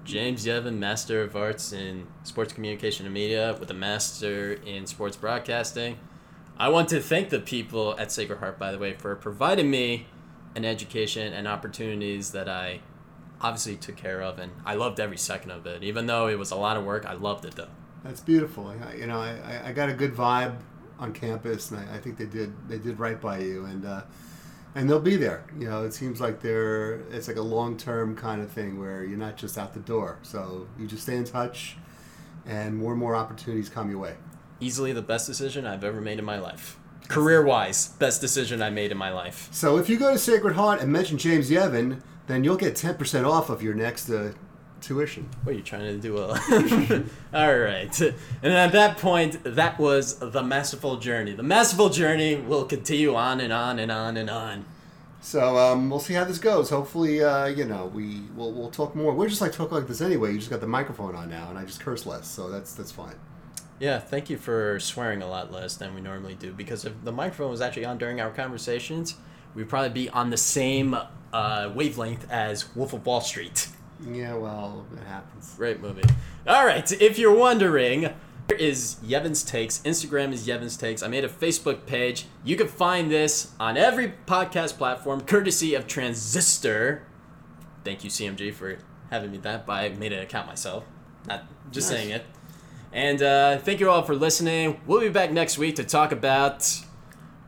James 0.04 0.44
Yevon, 0.44 0.78
Master 0.78 1.22
of 1.22 1.36
Arts 1.36 1.72
in 1.72 2.08
Sports 2.24 2.52
Communication 2.52 3.06
and 3.06 3.14
Media, 3.14 3.56
with 3.60 3.70
a 3.70 3.74
Master 3.74 4.54
in 4.66 4.86
Sports 4.86 5.16
Broadcasting. 5.16 5.96
I 6.62 6.68
want 6.68 6.90
to 6.90 7.00
thank 7.00 7.30
the 7.30 7.40
people 7.40 7.96
at 7.98 8.12
Sacred 8.12 8.38
Heart, 8.38 8.56
by 8.56 8.70
the 8.70 8.78
way, 8.78 8.92
for 8.92 9.16
providing 9.16 9.68
me 9.68 10.06
an 10.54 10.64
education 10.64 11.32
and 11.32 11.48
opportunities 11.48 12.30
that 12.30 12.48
I 12.48 12.82
obviously 13.40 13.74
took 13.74 13.96
care 13.96 14.22
of, 14.22 14.38
and 14.38 14.52
I 14.64 14.76
loved 14.76 15.00
every 15.00 15.16
second 15.16 15.50
of 15.50 15.66
it. 15.66 15.82
Even 15.82 16.06
though 16.06 16.28
it 16.28 16.38
was 16.38 16.52
a 16.52 16.56
lot 16.56 16.76
of 16.76 16.84
work, 16.84 17.04
I 17.04 17.14
loved 17.14 17.44
it 17.46 17.56
though. 17.56 17.66
That's 18.04 18.20
beautiful. 18.20 18.72
You 18.96 19.08
know, 19.08 19.18
I, 19.18 19.30
I- 19.44 19.68
I 19.70 19.72
got 19.72 19.88
a 19.88 19.92
good 19.92 20.14
vibe 20.14 20.54
on 21.00 21.12
campus, 21.12 21.72
and 21.72 21.80
I, 21.80 21.96
I 21.96 21.98
think 21.98 22.16
they 22.16 22.26
did 22.26 22.52
they 22.68 22.78
did 22.78 23.00
right 23.00 23.20
by 23.20 23.38
you, 23.38 23.64
and 23.64 23.84
uh, 23.84 24.02
and 24.76 24.88
they'll 24.88 25.00
be 25.00 25.16
there. 25.16 25.44
You 25.58 25.68
know, 25.68 25.82
it 25.84 25.92
seems 25.92 26.20
like 26.20 26.42
they're 26.42 27.00
it's 27.10 27.26
like 27.26 27.38
a 27.38 27.42
long 27.42 27.76
term 27.76 28.14
kind 28.14 28.40
of 28.40 28.52
thing 28.52 28.78
where 28.78 29.02
you're 29.02 29.18
not 29.18 29.36
just 29.36 29.58
out 29.58 29.74
the 29.74 29.80
door. 29.80 30.20
So 30.22 30.68
you 30.78 30.86
just 30.86 31.02
stay 31.02 31.16
in 31.16 31.24
touch, 31.24 31.76
and 32.46 32.76
more 32.76 32.92
and 32.92 33.00
more 33.00 33.16
opportunities 33.16 33.68
come 33.68 33.90
your 33.90 33.98
way. 33.98 34.14
Easily 34.62 34.92
the 34.92 35.02
best 35.02 35.26
decision 35.26 35.66
I've 35.66 35.82
ever 35.82 36.00
made 36.00 36.20
in 36.20 36.24
my 36.24 36.38
life. 36.38 36.78
Career 37.08 37.42
wise, 37.42 37.88
best 37.88 38.20
decision 38.20 38.62
I 38.62 38.70
made 38.70 38.92
in 38.92 38.96
my 38.96 39.10
life. 39.10 39.48
So 39.50 39.76
if 39.76 39.88
you 39.88 39.98
go 39.98 40.12
to 40.12 40.18
Sacred 40.18 40.54
Heart 40.54 40.80
and 40.80 40.92
mention 40.92 41.18
James 41.18 41.50
Yevon, 41.50 42.00
then 42.28 42.44
you'll 42.44 42.56
get 42.56 42.76
ten 42.76 42.94
percent 42.94 43.26
off 43.26 43.50
of 43.50 43.60
your 43.60 43.74
next 43.74 44.08
uh, 44.08 44.32
tuition. 44.80 45.28
What 45.42 45.54
are 45.54 45.58
you 45.58 45.64
trying 45.64 45.82
to 45.82 45.98
do? 45.98 46.16
All 47.34 47.58
right. 47.58 48.00
And 48.00 48.52
at 48.52 48.70
that 48.70 48.98
point, 48.98 49.42
that 49.42 49.80
was 49.80 50.20
the 50.20 50.44
masterful 50.44 50.98
journey. 50.98 51.32
The 51.32 51.42
masterful 51.42 51.88
journey 51.88 52.36
will 52.36 52.64
continue 52.64 53.16
on 53.16 53.40
and 53.40 53.52
on 53.52 53.80
and 53.80 53.90
on 53.90 54.16
and 54.16 54.30
on. 54.30 54.64
So 55.20 55.56
um, 55.56 55.90
we'll 55.90 56.00
see 56.00 56.14
how 56.14 56.24
this 56.24 56.38
goes. 56.38 56.70
Hopefully, 56.70 57.22
uh, 57.22 57.46
you 57.46 57.64
know, 57.64 57.86
we 57.86 58.22
we'll, 58.36 58.52
we'll 58.52 58.70
talk 58.70 58.94
more. 58.94 59.12
We're 59.12 59.28
just 59.28 59.40
like 59.40 59.52
talk 59.52 59.72
like 59.72 59.88
this 59.88 60.00
anyway. 60.00 60.32
You 60.32 60.38
just 60.38 60.50
got 60.50 60.60
the 60.60 60.66
microphone 60.68 61.14
on 61.16 61.30
now, 61.30 61.48
and 61.48 61.58
I 61.58 61.64
just 61.64 61.80
curse 61.80 62.06
less, 62.06 62.28
so 62.28 62.48
that's 62.48 62.74
that's 62.74 62.92
fine. 62.92 63.16
Yeah, 63.80 63.98
thank 63.98 64.30
you 64.30 64.36
for 64.36 64.78
swearing 64.78 65.22
a 65.22 65.28
lot 65.28 65.50
less 65.52 65.76
than 65.76 65.94
we 65.94 66.00
normally 66.00 66.34
do 66.34 66.52
because 66.52 66.84
if 66.84 66.92
the 67.04 67.10
microphone 67.12 67.50
was 67.50 67.60
actually 67.60 67.84
on 67.84 67.98
during 67.98 68.20
our 68.20 68.30
conversations, 68.30 69.16
we'd 69.54 69.68
probably 69.68 69.88
be 69.90 70.08
on 70.10 70.30
the 70.30 70.36
same 70.36 70.96
uh, 71.32 71.70
wavelength 71.74 72.30
as 72.30 72.74
Wolf 72.76 72.92
of 72.92 73.04
Wall 73.04 73.20
Street. 73.20 73.68
Yeah, 74.08 74.34
well, 74.34 74.86
it 74.96 75.04
happens. 75.06 75.54
Great 75.56 75.80
movie. 75.80 76.02
All 76.46 76.64
right, 76.66 76.90
if 77.00 77.18
you're 77.18 77.34
wondering, 77.36 78.02
here 78.48 78.58
is 78.58 78.96
Yevon's 79.02 79.42
Takes. 79.44 79.78
Instagram 79.80 80.32
is 80.32 80.46
Yevon's 80.46 80.76
Takes. 80.76 81.02
I 81.02 81.08
made 81.08 81.24
a 81.24 81.28
Facebook 81.28 81.86
page. 81.86 82.26
You 82.44 82.56
can 82.56 82.68
find 82.68 83.10
this 83.10 83.52
on 83.58 83.76
every 83.76 84.14
podcast 84.26 84.76
platform, 84.78 85.20
courtesy 85.22 85.74
of 85.74 85.86
Transistor. 85.86 87.02
Thank 87.84 88.04
you, 88.04 88.10
CMG, 88.10 88.52
for 88.52 88.78
having 89.10 89.30
me 89.32 89.38
that. 89.38 89.66
But 89.66 89.72
I 89.72 89.88
made 89.90 90.12
an 90.12 90.20
account 90.20 90.46
myself. 90.48 90.84
Not 91.26 91.44
just 91.70 91.90
Nice. 91.90 91.98
saying 92.00 92.10
it. 92.10 92.24
And 92.92 93.22
uh, 93.22 93.58
thank 93.58 93.80
you 93.80 93.90
all 93.90 94.02
for 94.02 94.14
listening. 94.14 94.80
We'll 94.86 95.00
be 95.00 95.08
back 95.08 95.32
next 95.32 95.56
week 95.58 95.76
to 95.76 95.84
talk 95.84 96.12
about 96.12 96.68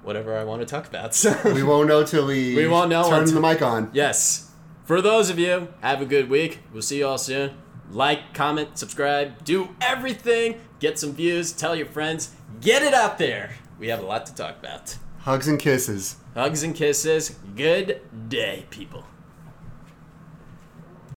whatever 0.02 0.36
I 0.36 0.44
want 0.44 0.60
to 0.60 0.66
talk 0.66 0.86
about. 0.86 1.22
We 1.44 1.62
won't 1.62 1.88
know 1.88 2.04
till 2.04 2.26
we 2.26 2.54
We 2.56 2.66
won't 2.66 2.90
know 2.90 3.08
turn 3.08 3.20
until- 3.24 3.34
the 3.40 3.40
mic 3.40 3.62
on. 3.62 3.90
Yes. 3.92 4.50
For 4.84 5.00
those 5.00 5.30
of 5.30 5.38
you, 5.38 5.68
have 5.80 6.00
a 6.02 6.06
good 6.06 6.28
week. 6.28 6.60
We'll 6.72 6.82
see 6.82 6.98
you 6.98 7.06
all 7.06 7.18
soon. 7.18 7.56
Like, 7.90 8.34
comment, 8.34 8.76
subscribe, 8.78 9.44
do 9.44 9.68
everything. 9.80 10.60
Get 10.78 10.98
some 10.98 11.12
views, 11.14 11.52
tell 11.52 11.74
your 11.76 11.86
friends, 11.86 12.34
get 12.60 12.82
it 12.82 12.92
out 12.94 13.18
there. 13.18 13.54
We 13.78 13.88
have 13.88 14.00
a 14.00 14.06
lot 14.06 14.26
to 14.26 14.34
talk 14.34 14.58
about. 14.58 14.96
Hugs 15.20 15.48
and 15.48 15.58
kisses. 15.58 16.16
Hugs 16.34 16.62
and 16.62 16.74
kisses. 16.74 17.30
Good 17.56 18.00
day, 18.28 18.66
people. 18.70 19.04